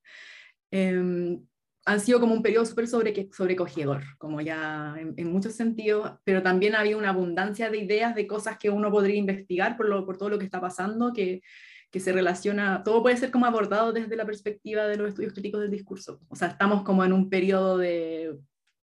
Eh, 0.71 1.39
han 1.85 1.99
sido 1.99 2.19
como 2.19 2.33
un 2.33 2.41
periodo 2.41 2.65
súper 2.65 2.87
sobre, 2.87 3.29
sobrecogedor, 3.31 4.03
como 4.17 4.41
ya 4.41 4.95
en, 4.97 5.31
muchos 5.31 5.53
sentidos, 5.53 6.13
pero 6.23 6.41
también 6.41 6.73
había 6.73 6.97
una 6.97 7.09
abundancia 7.09 7.69
de 7.69 7.77
ideas, 7.77 8.15
de 8.15 8.25
cosas 8.25 8.57
que 8.57 8.71
uno 8.71 8.91
podría 8.91 9.15
investigar 9.15 9.77
por, 9.77 9.87
lo, 9.87 10.03
por 10.03 10.17
todo 10.17 10.29
lo 10.29 10.39
que 10.39 10.45
está 10.45 10.59
pasando, 10.59 11.13
que, 11.13 11.43
que 11.91 11.99
se 11.99 12.11
relaciona, 12.11 12.81
todo 12.83 13.03
puede 13.03 13.17
ser 13.17 13.29
como 13.29 13.45
abordado 13.45 13.93
desde 13.93 14.15
la 14.15 14.25
perspectiva 14.25 14.87
de 14.87 14.97
los 14.97 15.09
estudios 15.09 15.33
críticos 15.33 15.61
del 15.61 15.69
discurso. 15.69 16.19
O 16.27 16.35
sea, 16.35 16.47
estamos 16.47 16.81
como 16.81 17.05
en 17.05 17.13
un 17.13 17.29
periodo 17.29 17.77
de 17.77 18.35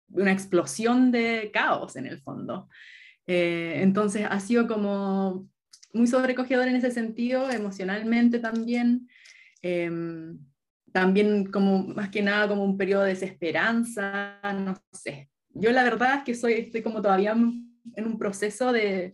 una 0.09 0.33
explosión 0.33 1.13
de 1.13 1.51
caos 1.53 1.97
en 1.97 2.07
el 2.07 2.19
fondo. 2.23 2.69
Eh, 3.27 3.81
entonces 3.83 4.27
ha 4.29 4.41
sido 4.41 4.67
como 4.67 5.47
muy 5.93 6.07
sobrecogedor 6.07 6.67
en 6.69 6.77
ese 6.77 6.91
sentido, 6.91 7.51
emocionalmente 7.51 8.39
también. 8.39 9.07
Eh, 9.61 9.91
también 10.93 11.51
como 11.51 11.87
más 11.89 12.11
que 12.11 12.23
nada 12.23 12.49
como 12.49 12.65
un 12.65 12.77
periodo 12.79 13.03
de 13.03 13.11
desesperanza, 13.11 14.41
no 14.43 14.75
sé. 14.93 15.31
Yo 15.51 15.71
la 15.73 15.85
verdad 15.85 16.19
es 16.19 16.25
que 16.25 16.35
soy, 16.35 16.55
estoy 16.55 16.83
como 16.83 17.03
todavía 17.03 17.33
en 17.33 18.07
un 18.07 18.19
proceso 18.19 18.73
de, 18.73 19.13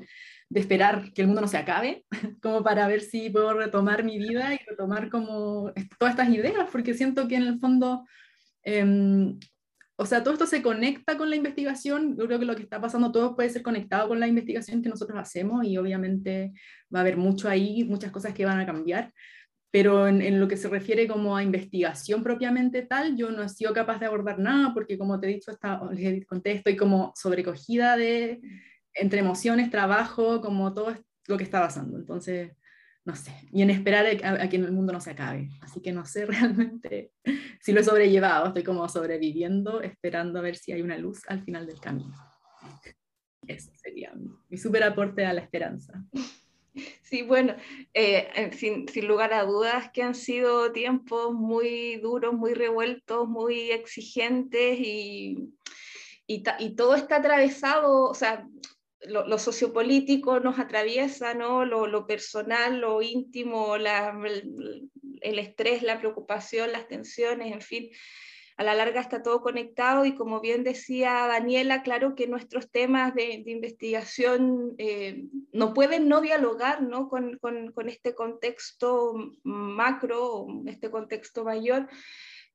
de 0.53 0.61
esperar 0.61 1.15
que 1.15 1.23
el 1.23 1.29
mundo 1.29 1.41
no 1.41 1.49
se 1.49 1.57
acabe, 1.57 2.05
como 2.43 2.63
para 2.63 2.87
ver 2.87 3.01
si 3.01 3.31
puedo 3.31 3.55
retomar 3.55 4.05
mi 4.05 4.19
vida 4.19 4.53
y 4.53 4.59
retomar 4.69 5.09
como 5.09 5.73
todas 5.99 6.13
estas 6.13 6.29
ideas, 6.29 6.69
porque 6.71 6.93
siento 6.93 7.27
que 7.27 7.37
en 7.37 7.45
el 7.45 7.59
fondo, 7.59 8.07
eh, 8.63 9.35
o 9.97 10.05
sea, 10.05 10.23
todo 10.23 10.35
esto 10.35 10.47
se 10.47 10.61
conecta 10.61 11.17
con 11.17 11.31
la 11.31 11.37
investigación, 11.37 12.19
yo 12.19 12.27
creo 12.27 12.39
que 12.39 12.45
lo 12.45 12.55
que 12.55 12.65
está 12.65 12.79
pasando 12.83 13.13
todo 13.13 13.35
puede 13.35 13.49
ser 13.49 13.63
conectado 13.63 14.09
con 14.09 14.21
la 14.21 14.27
investigación 14.27 14.83
que 14.83 14.91
nosotros 14.91 15.19
hacemos 15.19 15.65
y 15.65 15.79
obviamente 15.79 16.53
va 16.95 16.99
a 16.99 17.03
haber 17.03 17.17
mucho 17.17 17.49
ahí, 17.49 17.85
muchas 17.85 18.11
cosas 18.11 18.35
que 18.35 18.45
van 18.45 18.61
a 18.61 18.67
cambiar, 18.67 19.11
pero 19.73 20.07
en, 20.07 20.39
lo 20.39 20.49
que 20.49 20.59
se 20.59 20.69
refiere 20.69 21.09
como 21.09 21.35
a 21.35 21.43
investigación 21.43 22.23
propiamente 22.23 22.83
tal, 22.83 23.17
yo 23.17 23.31
no 23.31 23.43
he 23.43 23.49
sido 23.49 23.73
capaz 23.73 23.99
de 23.99 24.05
abordar 24.05 24.39
nada 24.39 24.75
porque 24.75 24.99
como 24.99 25.19
te 25.19 25.27
he 25.27 25.35
dicho, 25.35 25.51
les 25.93 26.27
conté, 26.27 26.53
estoy 26.53 26.77
como 26.77 27.13
sobrecogida 27.17 27.97
de 27.97 28.43
entre 28.93 29.21
emociones, 29.21 29.71
trabajo, 29.71 30.43
como 30.43 30.75
todo 30.75 30.95
lo 31.27 31.39
que 31.39 31.45
está 31.45 31.63
pasando. 31.63 31.97
Entonces, 31.97 32.53
no 33.07 33.17
sé, 33.17 33.33
y 33.51 33.63
en 33.63 33.71
esperar 33.71 34.05
a, 34.23 34.49
que 34.51 34.57
el 34.57 34.73
mundo 34.73 34.93
no 34.93 35.01
se 35.01 35.13
acabe. 35.13 35.49
Así 35.63 35.81
que 35.81 35.91
no 35.91 36.05
sé 36.05 36.27
realmente 36.27 37.11
si 37.63 37.73
lo 37.73 37.81
he 37.81 37.85
sobrellevado, 37.85 38.49
estoy 38.49 38.65
como 38.65 38.87
sobreviviendo, 38.91 39.81
esperando 39.81 40.39
a 40.39 40.43
ver 40.43 40.57
si 40.57 40.73
hay 40.73 40.83
una 40.83 40.99
luz 40.99 41.23
al 41.29 41.43
final 41.43 41.67
del 41.67 41.81
camino. 41.81 42.15
Ese 43.47 43.75
sería 43.75 44.13
mi, 44.15 44.29
mi 44.51 44.59
super 44.59 44.83
aporte 44.83 45.25
a 45.25 45.33
la 45.33 45.41
esperanza. 45.41 46.05
Sí, 47.13 47.21
bueno, 47.21 47.55
eh, 47.93 48.51
sin, 48.57 48.87
lugar 49.07 49.35
a 49.35 49.45
dudas 49.45 49.91
que 49.93 50.03
han 50.03 50.15
sido 50.15 50.73
tiempos 50.73 51.35
muy 51.35 51.97
duros, 51.97 52.33
muy 52.33 52.55
revueltos, 52.55 53.29
muy 53.29 53.71
exigentes 53.71 54.79
y, 54.81 55.37
y, 56.27 56.43
todo 56.75 56.95
está 56.95 57.17
atravesado, 57.17 58.05
o 58.09 58.15
sea, 58.15 58.49
lo, 59.03 59.37
sociopolítico 59.37 60.41
nos 60.41 60.59
atraviesa, 60.59 61.35
¿no? 61.35 61.67
Lo, 61.67 62.07
personal, 62.07 62.81
lo 62.81 63.03
íntimo, 63.03 63.77
el 63.77 65.39
estrés, 65.39 65.83
la 65.83 65.99
preocupación, 65.99 66.73
las 66.73 66.89
tensiones, 66.89 67.53
en 67.53 67.61
fin 67.61 67.91
a 68.63 68.65
la 68.65 68.75
larga 68.75 69.01
está 69.01 69.23
todo 69.23 69.43
conectado 69.43 70.05
y 70.05 70.15
como 70.15 70.41
bien 70.41 70.63
decía 70.63 71.27
Daniela, 71.27 71.83
claro 71.83 72.15
que 72.15 72.29
nuestros 72.29 72.71
temas 72.71 73.13
de, 73.15 73.43
investigación 73.45 74.75
eh, 74.79 75.25
no 75.53 75.75
pueden 75.75 76.09
no 76.09 76.21
dialogar 76.21 76.81
¿no? 76.81 77.09
Con, 77.09 77.39
este 77.89 78.15
contexto 78.15 79.15
macro, 79.43 80.47
este 80.67 80.91
contexto 80.91 81.45
mayor. 81.45 81.89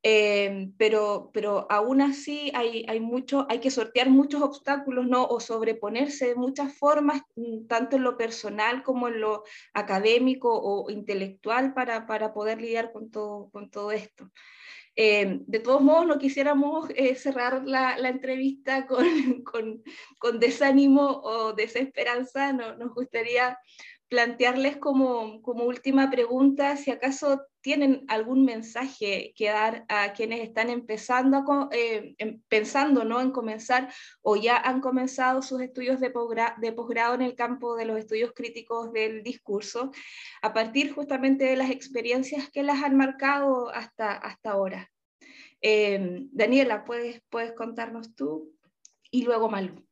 Eh, 0.03 0.69
pero, 0.77 1.31
pero 1.33 1.67
aún 1.69 2.01
así 2.01 2.51
hay, 2.53 2.85
hay, 2.87 2.99
mucho, 2.99 3.45
hay 3.49 3.59
que 3.59 3.71
sortear 3.71 4.09
muchos 4.09 4.41
obstáculos 4.41 5.07
¿no? 5.07 5.25
o 5.25 5.39
sobreponerse 5.39 6.27
de 6.27 6.35
muchas 6.35 6.73
formas, 6.77 7.23
mm, 7.35 7.67
tanto 7.67 7.97
en 7.97 8.03
lo 8.03 8.15
personal 8.15 8.83
como 8.83 9.09
en 9.09 9.19
lo 9.19 9.43
académico 9.73 10.49
o 10.53 10.89
intelectual 10.89 11.73
para, 11.73 12.05
para 12.05 12.33
poder 12.33 12.61
lidiar 12.61 12.93
con 12.93 13.11
todo, 13.11 13.49
con 13.49 13.69
todo 13.69 13.91
esto. 13.91 14.31
Eh, 14.99 15.41
de 15.45 15.59
todos 15.59 15.79
modos, 15.79 16.07
no 16.07 16.17
quisiéramos 16.17 16.89
eh, 16.95 17.13
cerrar 17.13 17.61
la, 17.67 17.95
entrevista 18.09 18.87
con, 19.45 19.83
desánimo 20.39 21.21
o 21.23 21.53
desesperanza. 21.53 22.51
No, 22.51 22.75
nos 22.75 22.95
gustaría 22.95 23.59
plantearles 24.09 24.77
como, 24.77 25.41
última 25.43 26.09
pregunta 26.09 26.77
si 26.77 26.91
acaso 26.91 27.45
tienen 27.61 28.05
algún 28.07 28.45
mensaje 28.45 29.33
que 29.35 29.49
dar 29.49 29.85
a 29.89 30.13
quienes 30.13 30.41
están 30.41 30.69
empezando 30.69 31.43
eh, 31.71 32.15
em, 32.17 32.41
pensando 32.47 33.03
¿no? 33.03 33.19
en 33.19 33.31
comenzar 33.31 33.91
o 34.21 34.37
ya 34.37 34.57
han 34.57 34.79
comenzado 34.79 35.41
sus 35.41 35.61
estudios 35.61 35.99
de 35.99 36.11
posgrado 36.11 37.15
en 37.15 37.21
el 37.21 37.35
campo 37.35 37.75
de 37.75 37.85
los 37.85 37.97
estudios 37.97 38.31
críticos 38.33 38.93
del 38.93 39.23
discurso, 39.23 39.91
a 40.41 40.53
partir 40.53 40.93
justamente 40.93 41.45
de 41.45 41.57
las 41.57 41.69
experiencias 41.69 42.49
que 42.49 42.63
las 42.63 42.83
han 42.83 42.95
marcado 42.95 43.69
hasta, 43.69 44.13
hasta 44.13 44.51
ahora. 44.51 44.89
Em, 45.61 46.29
Daniela, 46.31 46.85
¿puedes, 46.85 47.21
¿puedes 47.29 47.53
contarnos 47.53 48.15
tú? 48.15 48.53
Y 49.11 49.23
luego 49.23 49.49
Malu. 49.49 49.86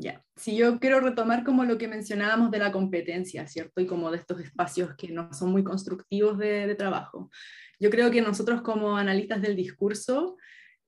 Ya, 0.00 0.24
si 0.36 0.56
yo 0.56 0.80
quiero 0.80 1.00
retomar 1.00 1.44
como 1.44 1.64
lo 1.64 1.76
que 1.76 1.86
mencionábamos 1.86 2.50
de 2.50 2.58
la 2.58 2.72
competencia, 2.72 3.46
¿cierto? 3.46 3.78
Y 3.82 3.86
como 3.86 4.10
de 4.10 4.16
estos 4.16 4.40
espacios 4.40 4.94
que 4.96 5.08
no 5.08 5.30
son 5.34 5.50
muy 5.50 5.62
constructivos 5.62 6.38
de, 6.38 6.74
trabajo. 6.76 7.30
Yo 7.78 7.90
creo 7.90 8.10
que 8.10 8.22
nosotros 8.22 8.62
como 8.62 8.96
analistas 8.96 9.42
del 9.42 9.54
discurso 9.54 10.38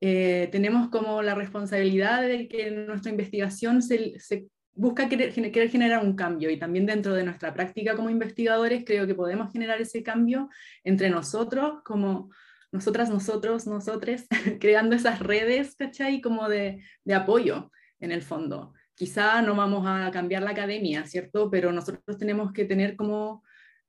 eh, 0.00 0.48
tenemos 0.50 0.88
como 0.88 1.20
la 1.20 1.34
responsabilidad 1.34 2.22
de 2.22 2.48
que 2.48 2.70
nuestra 2.70 3.10
investigación 3.10 3.82
se, 3.82 4.18
se 4.18 4.46
busca 4.72 5.06
querer, 5.06 5.34
querer, 5.34 5.68
generar 5.68 6.02
un 6.02 6.16
cambio 6.16 6.48
y 6.48 6.58
también 6.58 6.86
dentro 6.86 7.12
de 7.12 7.24
nuestra 7.24 7.52
práctica 7.52 7.96
como 7.96 8.08
investigadores 8.08 8.84
creo 8.86 9.06
que 9.06 9.14
podemos 9.14 9.52
generar 9.52 9.82
ese 9.82 10.02
cambio 10.02 10.48
entre 10.82 11.10
nosotros 11.10 11.82
como 11.84 12.30
nosotras, 12.72 13.10
nosotros, 13.10 13.66
nosotres, 13.66 14.26
creando 14.60 14.96
esas 14.96 15.18
redes, 15.18 15.76
¿cachai? 15.76 16.22
Como 16.22 16.48
de, 16.48 16.82
de 17.04 17.14
apoyo 17.14 17.70
en 18.00 18.10
el 18.10 18.22
fondo 18.22 18.72
quizá 18.94 19.42
no 19.42 19.54
vamos 19.54 19.84
a 19.86 20.10
cambiar 20.10 20.42
la 20.42 20.50
academia, 20.50 21.06
¿cierto? 21.06 21.50
Pero 21.50 21.72
nosotros 21.72 22.16
tenemos 22.18 22.52
que 22.52 22.64
tener 22.64 22.96
como, 22.96 23.42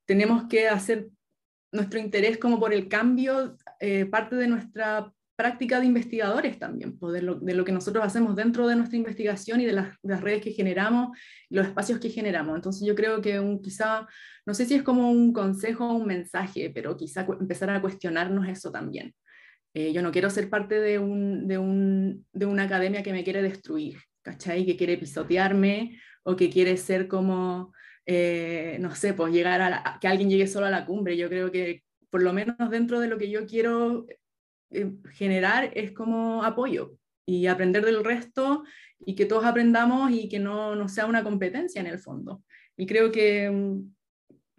tenemos 0.05 0.45
que 0.47 0.67
hacer 0.67 1.09
nuestro 1.71 1.99
interés 1.99 2.37
como 2.37 2.59
por 2.59 2.73
el 2.73 2.87
cambio, 2.87 3.57
eh, 3.79 4.05
parte 4.05 4.35
de 4.35 4.47
nuestra 4.47 5.11
práctica 5.35 5.79
de 5.79 5.85
investigadores 5.85 6.57
también, 6.57 6.97
pues, 6.97 7.13
de, 7.13 7.21
lo, 7.21 7.65
que 7.65 7.71
nosotros 7.71 8.05
hacemos 8.05 8.35
dentro 8.35 8.67
de 8.67 8.75
nuestra 8.75 8.97
investigación 8.97 9.59
y 9.59 9.65
de 9.65 9.73
las, 9.73 10.21
redes 10.21 10.41
que 10.41 10.51
generamos, 10.51 11.17
los 11.49 11.67
espacios 11.67 11.99
que 11.99 12.09
generamos. 12.09 12.55
Entonces 12.55 12.87
yo 12.87 12.95
creo 12.95 13.21
que 13.21 13.39
un, 13.39 13.61
quizá, 13.61 14.07
no 14.45 14.53
sé 14.53 14.65
si 14.65 14.75
es 14.75 14.83
como 14.83 15.11
un 15.11 15.33
consejo 15.33 15.87
o 15.87 15.93
un 15.93 16.05
mensaje, 16.05 16.71
pero 16.73 16.95
quizá 16.95 17.27
empezar 17.39 17.69
a 17.69 17.81
cuestionarnos 17.81 18.47
eso 18.47 18.71
también. 18.71 19.13
Eh, 19.73 19.91
yo 19.91 20.01
no 20.01 20.11
quiero 20.11 20.29
ser 20.29 20.49
parte 20.49 20.79
de, 20.79 20.99
un, 20.99 21.47
de, 21.47 21.57
un, 21.57 22.25
de 22.31 22.45
una 22.45 22.63
academia 22.63 23.03
que 23.03 23.11
me 23.11 23.25
quiere 23.25 23.41
destruir, 23.41 23.97
¿cachai? 24.25 24.65
Que 24.65 24.75
quiere 24.75 24.97
pisotearme 24.97 25.99
o 26.23 26.35
que 26.35 26.49
quiere 26.49 26.75
ser 26.77 27.07
como, 27.07 27.71
eh, 28.05 28.77
no 28.81 28.93
sé, 28.95 29.13
pues 29.13 29.31
llegar 29.31 29.61
a, 29.61 29.99
que 30.01 30.07
alguien 30.07 30.29
llegue 30.29 30.47
solo 30.47 30.65
a 30.65 30.71
la 30.71 30.85
cumbre. 30.85 31.15
Yo 31.15 31.29
creo 31.29 31.51
que 31.51 31.83
por 32.09 32.23
lo 32.23 32.33
menos 32.33 32.57
dentro 32.71 32.99
de 32.99 33.07
lo 33.07 33.17
que 33.17 33.29
yo 33.29 33.45
quiero 33.45 34.07
eh, 34.71 34.91
generar 35.13 35.71
es 35.75 35.91
como 35.91 36.43
apoyo 36.43 36.97
y 37.25 37.45
aprender 37.45 37.85
del 37.85 38.03
resto 38.03 38.63
y 38.99 39.15
que 39.15 39.25
todos 39.25 39.45
aprendamos 39.45 40.11
y 40.11 40.27
que 40.27 40.39
no, 40.39 40.75
no 40.75 40.89
sea 40.89 41.05
una 41.05 41.23
competencia 41.23 41.79
en 41.79 41.87
el 41.87 41.99
fondo. 41.99 42.43
Y 42.75 42.87
creo 42.87 43.11
que, 43.11 43.49
mm, 43.51 43.93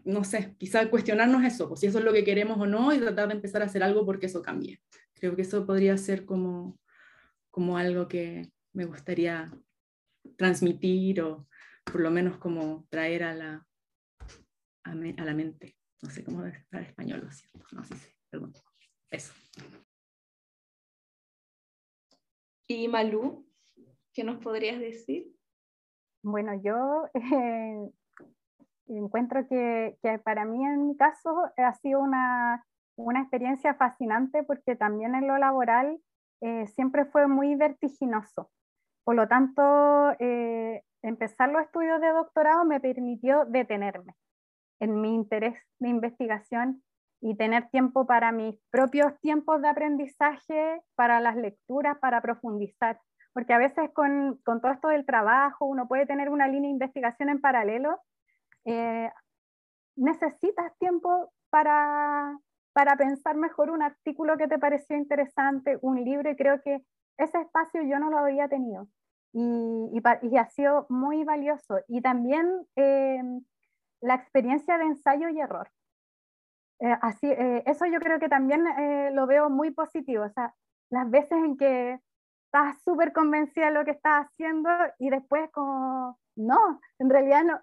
no 0.05 0.23
sé, 0.23 0.55
quizá 0.59 0.89
cuestionarnos 0.89 1.45
eso, 1.45 1.69
pues 1.69 1.81
si 1.81 1.87
eso 1.89 1.99
es 1.99 2.05
lo 2.05 2.13
que 2.13 2.25
queremos 2.25 2.59
o 2.61 2.67
no 2.67 2.95
y 2.95 2.99
tratar 2.99 3.29
de 3.29 3.35
empezar 3.35 3.63
a 3.63 3.67
hacer 3.67 3.83
algo 3.83 4.07
porque 4.07 4.27
eso 4.27 4.43
cambie. 4.43 4.81
Creo 5.15 5.35
que 5.35 5.43
eso 5.43 5.67
podría 5.67 5.97
ser 5.99 6.25
como, 6.25 6.79
como 7.51 7.79
algo 7.79 8.07
que, 8.07 8.51
me 8.77 8.85
gustaría 8.85 9.51
transmitir 10.37 11.23
o 11.23 11.49
por 11.85 12.01
lo 12.01 12.11
menos 12.11 12.37
como 12.37 12.87
traer 12.91 13.23
a 13.25 13.35
la, 13.35 13.67
a, 14.85 14.95
la 14.95 15.35
mente. 15.35 15.77
No 16.03 16.11
sé 16.11 16.23
cómo 16.23 16.43
decir 16.43 16.65
español, 16.73 17.23
lo 17.25 17.33
siento. 17.33 17.65
No 17.73 17.83
sé, 17.85 17.97
si, 17.97 18.13
perdón. 18.31 18.53
Eso. 19.11 19.33
¿Y 22.69 22.87
Malú? 22.89 23.49
¿Qué 24.13 24.25
nos 24.25 24.43
podrías 24.43 24.79
decir? 24.79 25.33
Bueno, 26.23 26.53
yo 26.63 27.09
eh, 27.15 27.91
encuentro 28.89 29.49
que, 29.49 29.97
que, 30.03 30.19
para 30.19 30.45
mí 30.45 30.63
en 30.65 30.87
mi 30.87 30.97
caso 30.97 31.45
ha 31.57 31.73
sido 31.75 32.01
una, 32.01 32.67
una 32.97 33.21
experiencia 33.23 33.75
fascinante 33.75 34.43
porque 34.43 34.77
también 34.77 35.15
en 35.15 35.29
lo 35.29 35.39
laboral 35.39 35.99
eh, 36.43 36.67
siempre 36.67 37.07
fue 37.07 37.27
muy 37.27 37.55
vertiginoso. 37.55 38.51
Por 39.07 39.15
lo 39.15 39.29
tanto, 39.29 39.63
eh, 40.19 40.83
empezar 41.01 41.51
los 41.51 41.63
estudios 41.63 42.01
de 42.01 42.09
doctorado 42.09 42.65
me 42.65 42.81
permitió 42.81 43.45
detenerme 43.45 44.17
en 44.81 45.01
mi 45.01 45.15
interés 45.15 45.55
de 45.79 45.91
investigación 45.91 46.83
y 47.21 47.37
tener 47.37 47.69
tiempo 47.71 48.05
para 48.05 48.33
mis 48.33 48.59
propios 48.73 49.17
tiempos 49.21 49.63
de 49.63 49.69
aprendizaje, 49.69 50.83
para 50.97 51.21
las 51.21 51.37
lecturas, 51.37 51.97
para 52.01 52.21
profundizar. 52.21 53.01
Porque 53.33 53.53
a 53.53 53.59
veces 53.59 53.91
con, 53.93 54.41
con 54.45 54.61
todo 54.61 54.73
esto 54.73 54.89
del 54.89 55.07
trabajo 55.07 55.67
uno 55.67 55.87
puede 55.87 56.05
tener 56.07 56.29
una 56.29 56.49
línea 56.49 56.69
de 56.69 56.73
investigación 56.73 57.29
en 57.29 57.41
paralelo. 57.41 58.01
Eh, 58.65 59.09
necesitas 59.95 60.77
tiempo 60.79 61.33
para, 61.49 62.37
para 62.73 62.97
pensar 62.97 63.37
mejor 63.37 63.71
un 63.71 63.83
artículo 63.83 64.37
que 64.37 64.49
te 64.49 64.59
pareció 64.59 64.97
interesante, 64.97 65.79
un 65.81 66.03
libro, 66.03 66.29
y 66.29 66.35
creo 66.35 66.61
que 66.61 66.83
ese 67.19 67.41
espacio 67.41 67.83
yo 67.83 67.99
no 67.99 68.11
lo 68.11 68.19
había 68.19 68.49
tenido. 68.49 68.89
Y, 69.33 69.91
y, 70.23 70.37
ha 70.39 70.47
sido 70.47 70.87
muy 70.89 71.25
valioso. 71.25 71.79
Y 71.89 72.01
también 72.01 72.67
eh, 72.77 73.21
la 74.01 74.15
experiencia 74.15 74.79
de 74.79 74.85
ensayo 74.85 75.29
y 75.29 75.41
error. 75.41 75.71
Eh, 76.81 76.97
así, 77.01 77.27
eh, 77.27 77.63
eso 77.67 77.87
yo 77.87 77.99
creo 78.01 78.19
que 78.19 78.29
también 78.29 78.67
eh, 78.67 79.11
lo 79.13 79.27
veo 79.27 79.49
muy 79.51 79.71
positivo. 79.71 80.25
O 80.25 80.31
sea, 80.31 80.55
las 80.91 81.11
veces 81.11 81.33
en 81.33 81.57
que 81.57 82.01
estás 82.47 82.83
súper 82.83 83.13
convencida 83.13 83.67
de 83.67 83.73
lo 83.73 83.85
que 83.85 83.93
estás 83.93 84.27
haciendo 84.27 84.71
y 84.99 85.11
después 85.11 85.51
como, 85.51 86.19
no, 86.37 86.81
en 86.99 87.11
realidad 87.11 87.45
no, 87.45 87.61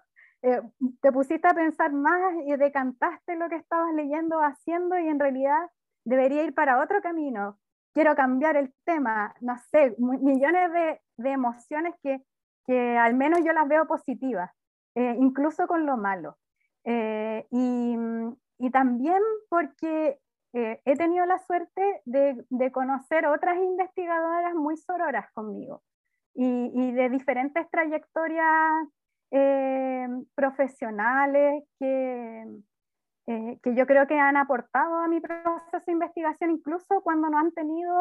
te 1.00 1.10
pusiste 1.10 1.48
a 1.48 1.54
pensar 1.54 1.92
más 1.92 2.34
y 2.44 2.54
decantaste 2.56 3.34
lo 3.36 3.48
que 3.48 3.56
estabas 3.56 3.94
leyendo 3.94 4.40
haciendo 4.40 4.98
y 4.98 5.08
en 5.08 5.18
realidad 5.18 5.70
debería 6.04 6.44
ir 6.44 6.54
para 6.54 6.82
otro 6.82 7.00
camino. 7.00 7.58
Quiero 7.94 8.14
cambiar 8.14 8.56
el 8.56 8.74
tema, 8.84 9.34
no 9.40 9.56
sé, 9.70 9.94
millones 9.98 10.70
de, 10.72 11.30
emociones 11.30 11.94
que, 12.02 12.22
que, 12.66 12.98
al 12.98 13.14
menos 13.14 13.40
yo 13.44 13.52
las 13.52 13.68
veo 13.68 13.86
positivas, 13.86 14.50
incluso 14.94 15.66
con 15.66 15.86
lo 15.86 15.96
malo. 15.96 16.36
y, 16.84 17.96
y 18.58 18.70
también 18.70 19.22
porque 19.48 20.18
eh, 20.54 20.80
he 20.84 20.94
tenido 20.94 21.26
la 21.26 21.38
suerte 21.40 22.00
de, 22.04 22.70
conocer 22.70 23.26
otras 23.26 23.56
investigadoras 23.56 24.54
muy 24.54 24.76
sororas 24.76 25.26
conmigo 25.32 25.82
y, 26.32 26.92
de 26.92 27.10
diferentes 27.10 27.68
trayectorias 27.70 28.86
eh, 29.32 30.06
profesionales 30.36 31.64
que, 31.80 32.44
eh, 33.26 33.58
que 33.62 33.74
yo 33.74 33.86
creo 33.86 34.06
que 34.06 34.18
han 34.18 34.36
aportado 34.36 34.96
a 34.96 35.08
mi 35.08 35.20
proceso 35.20 35.82
de 35.86 35.92
investigación, 35.92 36.50
incluso 36.50 37.00
cuando 37.02 37.28
no 37.30 37.38
han 37.38 37.52
tenido 37.52 37.94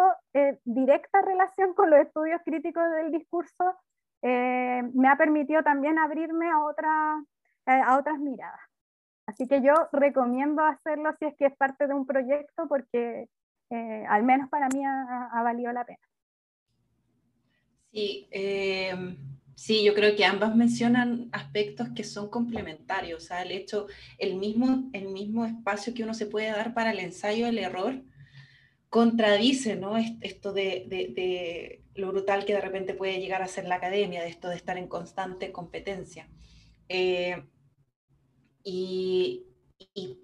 directa 0.65 1.21
relación 1.21 1.73
con 1.73 1.89
los 1.89 1.99
estudios 1.99 2.41
críticos 2.43 2.83
del 2.91 3.11
discurso, 3.11 3.75
me 4.21 5.09
ha 5.09 5.17
permitido 5.17 5.63
también 5.63 5.99
abrirme 5.99 6.49
a, 6.49 6.63
otra, 6.63 7.21
a 7.65 7.97
otras 7.97 8.19
miradas. 8.19 8.61
Así 9.25 9.47
que 9.47 9.61
yo 9.61 9.73
recomiendo 9.91 10.63
hacerlo 10.63 11.13
si 11.17 11.25
es 11.25 11.35
que 11.35 11.45
es 11.45 11.55
parte 11.55 11.87
de 11.87 11.93
un 11.93 12.05
proyecto 12.05 12.67
porque 12.67 13.29
eh, 13.69 14.05
al 14.07 14.23
menos 14.23 14.49
para 14.49 14.67
mí 14.69 14.83
ha, 14.85 15.41
valido 15.43 15.71
la 15.71 15.85
pena. 15.85 15.99
Sí, 17.91 18.27
eh, 18.31 18.93
sí, 19.55 19.83
yo 19.83 19.93
creo 19.93 20.15
que 20.15 20.25
ambas 20.25 20.55
mencionan 20.55 21.29
aspectos 21.31 21.89
que 21.95 22.03
son 22.03 22.29
complementarios. 22.29 23.23
O 23.23 23.25
sea, 23.25 23.43
el 23.43 23.51
hecho, 23.51 23.87
el 24.17 24.35
mismo, 24.35 24.89
el 24.93 25.09
mismo 25.09 25.45
espacio 25.45 25.93
que 25.93 26.03
uno 26.03 26.13
se 26.13 26.25
puede 26.25 26.47
dar 26.47 26.73
para 26.73 26.91
el 26.91 26.99
ensayo 26.99 27.45
del 27.45 27.59
error 27.59 28.01
contradice 28.89 29.75
¿no? 29.75 29.97
esto 29.97 30.53
de, 30.53 30.85
de, 30.87 31.81
lo 31.95 32.11
brutal 32.11 32.45
que 32.45 32.53
de 32.53 32.61
repente 32.61 32.93
puede 32.93 33.19
llegar 33.19 33.41
a 33.41 33.47
ser 33.47 33.65
la 33.65 33.75
academia, 33.75 34.21
de 34.21 34.29
esto 34.29 34.49
de 34.49 34.55
estar 34.55 34.77
en 34.77 34.87
constante 34.87 35.51
competencia. 35.51 36.27
Eh, 36.89 37.43
y, 38.63 39.47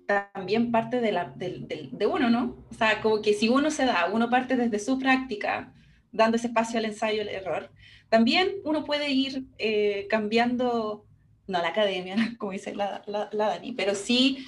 también 0.05 0.71
parte 0.71 1.01
de, 1.01 1.11
la, 1.11 1.33
de, 1.35 2.07
uno, 2.07 2.29
¿no? 2.29 2.63
O 2.69 2.73
sea, 2.73 3.01
como 3.01 3.21
que 3.21 3.33
si 3.33 3.49
uno 3.49 3.71
se 3.71 3.85
da, 3.85 4.09
uno 4.11 4.29
parte 4.29 4.55
desde 4.55 4.79
su 4.79 4.97
práctica, 4.97 5.73
dando 6.11 6.37
ese 6.37 6.47
espacio 6.47 6.79
al 6.79 6.85
ensayo, 6.85 7.21
el 7.21 7.29
error, 7.29 7.71
también 8.09 8.55
uno 8.63 8.83
puede 8.85 9.11
ir 9.11 9.45
eh, 9.57 10.07
cambiando, 10.09 11.05
no 11.47 11.61
la 11.61 11.69
academia, 11.69 12.15
como 12.37 12.51
dice 12.51 12.75
la, 12.75 13.03
la, 13.05 13.29
Dani, 13.31 13.73
pero 13.73 13.95
sí 13.95 14.45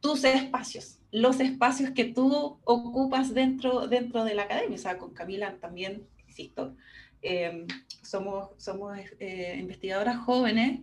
tus 0.00 0.24
espacios, 0.24 0.98
los 1.12 1.38
espacios 1.40 1.90
que 1.90 2.04
tú 2.04 2.58
ocupas 2.64 3.34
dentro, 3.34 3.86
dentro 3.86 4.24
de 4.24 4.34
la 4.34 4.44
academia. 4.44 4.74
O 4.74 4.80
sea, 4.80 4.98
con 4.98 5.12
Camila 5.14 5.56
también, 5.60 6.02
insisto, 6.26 6.74
eh, 7.20 7.66
somos, 8.02 8.50
somos 8.56 8.98
eh, 9.20 9.56
investigadoras 9.60 10.16
jóvenes 10.16 10.80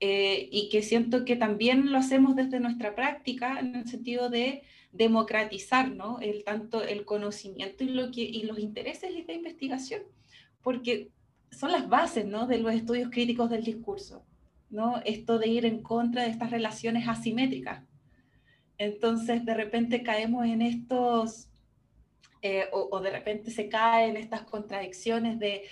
eh, 0.00 0.48
y 0.50 0.68
que 0.68 0.82
siento 0.82 1.24
que 1.24 1.36
también 1.36 1.92
lo 1.92 1.98
hacemos 1.98 2.36
desde 2.36 2.60
nuestra 2.60 2.94
práctica 2.94 3.60
en 3.60 3.76
el 3.76 3.88
sentido 3.88 4.28
de 4.28 4.62
democratizar 4.92 5.90
¿no? 5.90 6.20
el, 6.20 6.44
tanto 6.44 6.82
el 6.82 7.04
conocimiento 7.04 7.84
y, 7.84 7.88
lo 7.88 8.10
que, 8.10 8.22
y 8.22 8.42
los 8.44 8.58
intereses 8.58 9.12
de 9.12 9.20
esta 9.20 9.32
investigación, 9.32 10.02
porque 10.62 11.10
son 11.50 11.72
las 11.72 11.88
bases 11.88 12.26
¿no? 12.26 12.46
de 12.46 12.58
los 12.58 12.72
estudios 12.74 13.10
críticos 13.10 13.50
del 13.50 13.64
discurso, 13.64 14.24
¿no? 14.70 15.00
esto 15.04 15.38
de 15.38 15.48
ir 15.48 15.66
en 15.66 15.82
contra 15.82 16.22
de 16.22 16.30
estas 16.30 16.50
relaciones 16.50 17.08
asimétricas. 17.08 17.84
Entonces, 18.78 19.44
de 19.44 19.54
repente 19.54 20.02
caemos 20.02 20.46
en 20.46 20.62
estos, 20.62 21.48
eh, 22.42 22.66
o, 22.72 22.88
o 22.90 23.00
de 23.00 23.10
repente 23.10 23.50
se 23.50 23.68
caen 23.68 24.16
estas 24.16 24.42
contradicciones 24.42 25.38
de 25.38 25.62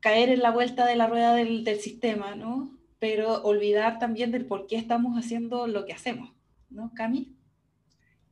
caer 0.00 0.28
en 0.28 0.40
la 0.40 0.52
vuelta 0.52 0.86
de 0.86 0.96
la 0.96 1.08
rueda 1.08 1.34
del, 1.34 1.64
del 1.64 1.80
sistema, 1.80 2.36
¿no? 2.36 2.75
Pero 2.98 3.42
olvidar 3.42 3.98
también 3.98 4.32
del 4.32 4.46
por 4.46 4.66
qué 4.66 4.76
estamos 4.76 5.16
haciendo 5.18 5.66
lo 5.66 5.84
que 5.84 5.92
hacemos, 5.92 6.32
¿no, 6.70 6.92
Cami? 6.94 7.36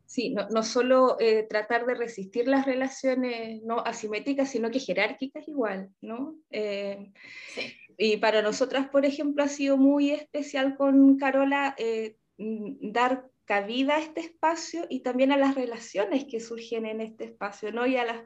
Sí, 0.06 0.30
no, 0.30 0.48
no 0.50 0.62
solo 0.62 1.16
eh, 1.18 1.46
tratar 1.48 1.86
de 1.86 1.94
resistir 1.94 2.46
las 2.46 2.66
relaciones 2.66 3.62
no 3.62 3.80
asimétricas, 3.80 4.50
sino 4.50 4.70
que 4.70 4.78
jerárquicas 4.78 5.48
igual, 5.48 5.90
¿no? 6.00 6.36
Eh, 6.50 7.12
sí. 7.54 7.62
Y 7.96 8.16
para 8.16 8.42
nosotras, 8.42 8.88
por 8.88 9.04
ejemplo, 9.06 9.44
ha 9.44 9.48
sido 9.48 9.76
muy 9.76 10.10
especial 10.10 10.76
con 10.76 11.16
Carola 11.16 11.74
eh, 11.78 12.16
dar 12.36 13.28
cabida 13.44 13.96
a 13.96 14.00
este 14.00 14.20
espacio 14.20 14.86
y 14.88 15.00
también 15.00 15.30
a 15.30 15.36
las 15.36 15.54
relaciones 15.54 16.24
que 16.24 16.40
surgen 16.40 16.86
en 16.86 17.00
este 17.00 17.24
espacio, 17.24 17.72
¿no? 17.72 17.86
Y 17.86 17.96
a 17.96 18.04
las, 18.04 18.22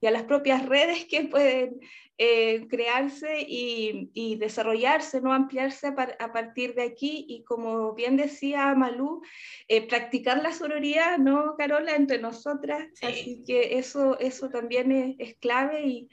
y 0.00 0.06
a 0.06 0.10
las 0.10 0.24
propias 0.24 0.66
redes 0.66 1.04
que 1.04 1.24
pueden 1.24 1.80
eh, 2.18 2.66
crearse 2.68 3.40
y, 3.40 4.10
y, 4.14 4.36
desarrollarse, 4.36 5.20
¿no? 5.20 5.32
Ampliarse 5.32 5.88
a, 5.88 6.32
partir 6.32 6.74
de 6.74 6.82
aquí 6.82 7.24
y 7.28 7.42
como 7.44 7.94
bien 7.94 8.16
decía 8.16 8.74
Malú, 8.74 9.22
eh, 9.68 9.86
practicar 9.86 10.42
la 10.42 10.52
sororidad, 10.52 11.18
¿no, 11.18 11.56
Carola? 11.56 11.96
Entre 11.96 12.18
nosotras, 12.18 12.88
sí. 12.94 13.06
así 13.06 13.42
que 13.46 13.78
eso, 13.78 14.18
eso 14.18 14.48
también 14.50 14.92
es, 14.92 15.16
es 15.18 15.36
clave 15.36 15.86
y 15.86 16.08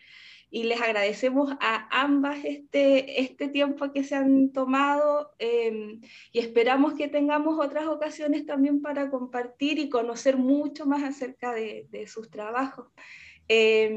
y 0.52 0.64
les 0.64 0.82
agradecemos 0.82 1.52
a 1.60 1.88
ambas 1.92 2.44
este, 2.44 3.22
este 3.22 3.50
tiempo 3.50 3.92
que 3.92 4.04
se 4.04 4.16
han 4.16 4.52
tomado 4.52 5.32
eh, 5.38 6.00
y 6.32 6.40
esperamos 6.40 6.94
que 6.94 7.08
tengamos 7.08 7.64
otras 7.64 7.86
ocasiones 7.88 8.46
también 8.46 8.82
para 8.82 9.10
compartir 9.12 9.78
y 9.80 9.90
conocer 9.90 10.38
mucho 10.38 10.86
más 10.86 11.04
acerca 11.04 11.54
de, 11.54 11.88
de 11.92 12.08
sus 12.08 12.30
trabajos. 12.30 12.88
Eh, 13.50 13.92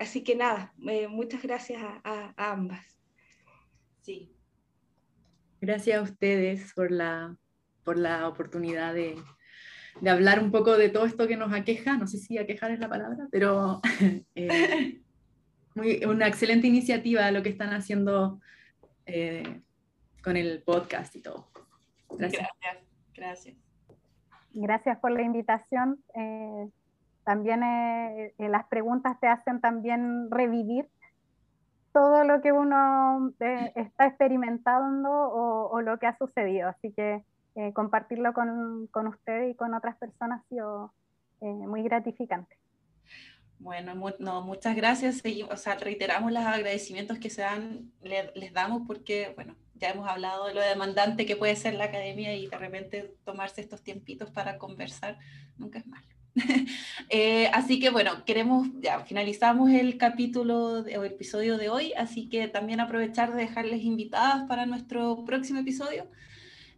así 0.00 0.24
que 0.24 0.34
nada, 0.34 0.74
eh, 0.88 1.06
muchas 1.08 1.42
gracias 1.42 1.82
a, 1.82 2.00
a, 2.04 2.34
a, 2.36 2.52
ambas. 2.52 2.98
Sí. 4.02 4.32
Gracias 5.60 5.98
a 5.98 6.02
ustedes 6.02 6.74
por 6.74 6.90
la, 6.90 7.36
por 7.84 7.98
la 7.98 8.28
oportunidad 8.28 8.92
de, 8.92 9.16
de 10.00 10.10
hablar 10.10 10.40
un 10.40 10.50
poco 10.50 10.76
de 10.76 10.88
todo 10.88 11.06
esto 11.06 11.26
que 11.26 11.36
nos 11.36 11.52
aqueja, 11.52 11.96
no 11.96 12.06
sé 12.06 12.18
si 12.18 12.38
aquejar 12.38 12.70
es 12.72 12.80
la 12.80 12.88
palabra, 12.88 13.28
pero 13.30 13.80
eh, 14.34 15.00
muy, 15.74 16.04
una 16.04 16.26
excelente 16.26 16.66
iniciativa 16.66 17.30
lo 17.30 17.42
que 17.42 17.50
están 17.50 17.72
haciendo 17.72 18.40
eh, 19.06 19.62
con 20.22 20.36
el 20.36 20.62
podcast 20.62 21.14
y 21.16 21.22
todo. 21.22 21.48
Gracias. 22.10 22.48
Gracias. 23.14 23.56
Gracias, 24.52 24.98
por 25.00 25.12
la 25.12 25.22
invitación. 25.22 26.02
Eh, 26.14 26.68
también 27.26 27.64
eh, 27.64 28.34
eh, 28.38 28.48
las 28.48 28.66
preguntas 28.68 29.18
te 29.18 29.26
hacen 29.26 29.60
también 29.60 30.30
revivir 30.30 30.88
todo 31.92 32.22
lo 32.22 32.40
que 32.40 32.52
uno 32.52 33.32
eh, 33.40 33.72
está 33.74 34.06
experimentando 34.06 35.10
o, 35.10 35.80
lo 35.80 35.98
que 35.98 36.06
ha 36.06 36.16
sucedido. 36.16 36.68
Así 36.68 36.92
que 36.92 37.24
compartirlo 37.72 38.32
con, 38.34 38.86
con 38.88 39.06
ustedes 39.06 39.50
y 39.50 39.54
con 39.56 39.74
otras 39.74 39.96
personas 39.96 40.42
ha 40.42 40.48
sido 40.48 40.92
muy 41.40 41.82
gratificante. 41.82 42.54
Bueno, 43.58 43.94
no, 44.18 44.42
muchas 44.42 44.76
gracias. 44.76 45.22
o 45.50 45.56
sea, 45.56 45.76
reiteramos 45.76 46.30
los 46.32 46.44
agradecimientos 46.44 47.18
que 47.18 47.30
se 47.30 47.40
dan, 47.40 47.90
les 48.02 48.52
damos 48.52 48.82
porque, 48.86 49.32
bueno, 49.34 49.56
ya 49.74 49.88
hemos 49.88 50.06
hablado 50.06 50.46
de 50.46 50.54
lo 50.54 50.60
demandante 50.60 51.24
que 51.24 51.36
puede 51.36 51.56
ser 51.56 51.74
la 51.74 51.84
academia 51.84 52.34
y 52.34 52.46
de 52.46 52.58
repente 52.58 53.14
tomarse 53.24 53.62
estos 53.62 53.82
tiempitos 53.82 54.30
para 54.30 54.58
conversar 54.58 55.18
nunca 55.56 55.78
es 55.78 55.86
malo. 55.86 56.15
Eh, 57.08 57.48
así 57.52 57.78
que 57.78 57.90
bueno, 57.90 58.24
queremos, 58.24 58.68
ya 58.80 58.98
finalizamos 59.04 59.70
el 59.70 59.96
capítulo 59.96 60.80
o 60.80 60.84
el 60.84 61.04
episodio 61.04 61.56
de 61.56 61.68
hoy, 61.68 61.92
así 61.92 62.28
que 62.28 62.48
también 62.48 62.80
aprovechar 62.80 63.32
de 63.32 63.42
dejarles 63.42 63.82
invitadas 63.82 64.42
para 64.48 64.66
nuestro 64.66 65.24
próximo 65.24 65.60
episodio, 65.60 66.10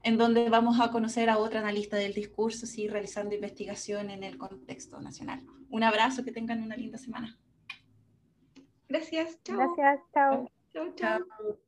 en 0.03 0.19
donde 0.19 0.51
vamos 0.51 0.81
a 0.81 0.91
conocer 0.91 1.31
a 1.31 1.39
otra 1.39 1.61
analista 1.61 1.97
del 1.97 2.13
discurso, 2.13 2.67
sí, 2.67 2.89
realizando 2.89 3.35
investigación 3.35 4.11
en 4.11 4.23
el 4.23 4.37
contexto 4.37 5.01
nacional. 5.01 5.43
Un 5.71 5.83
abrazo, 5.83 6.25
que 6.25 6.33
tengan 6.33 6.63
una 6.63 6.77
linda 6.77 6.99
semana. 6.99 7.39
Gracias, 8.87 9.39
chao. 9.45 9.57
Gracias, 9.57 10.01
chao. 10.13 10.51
Chao, 10.73 10.95
chao. 10.95 11.68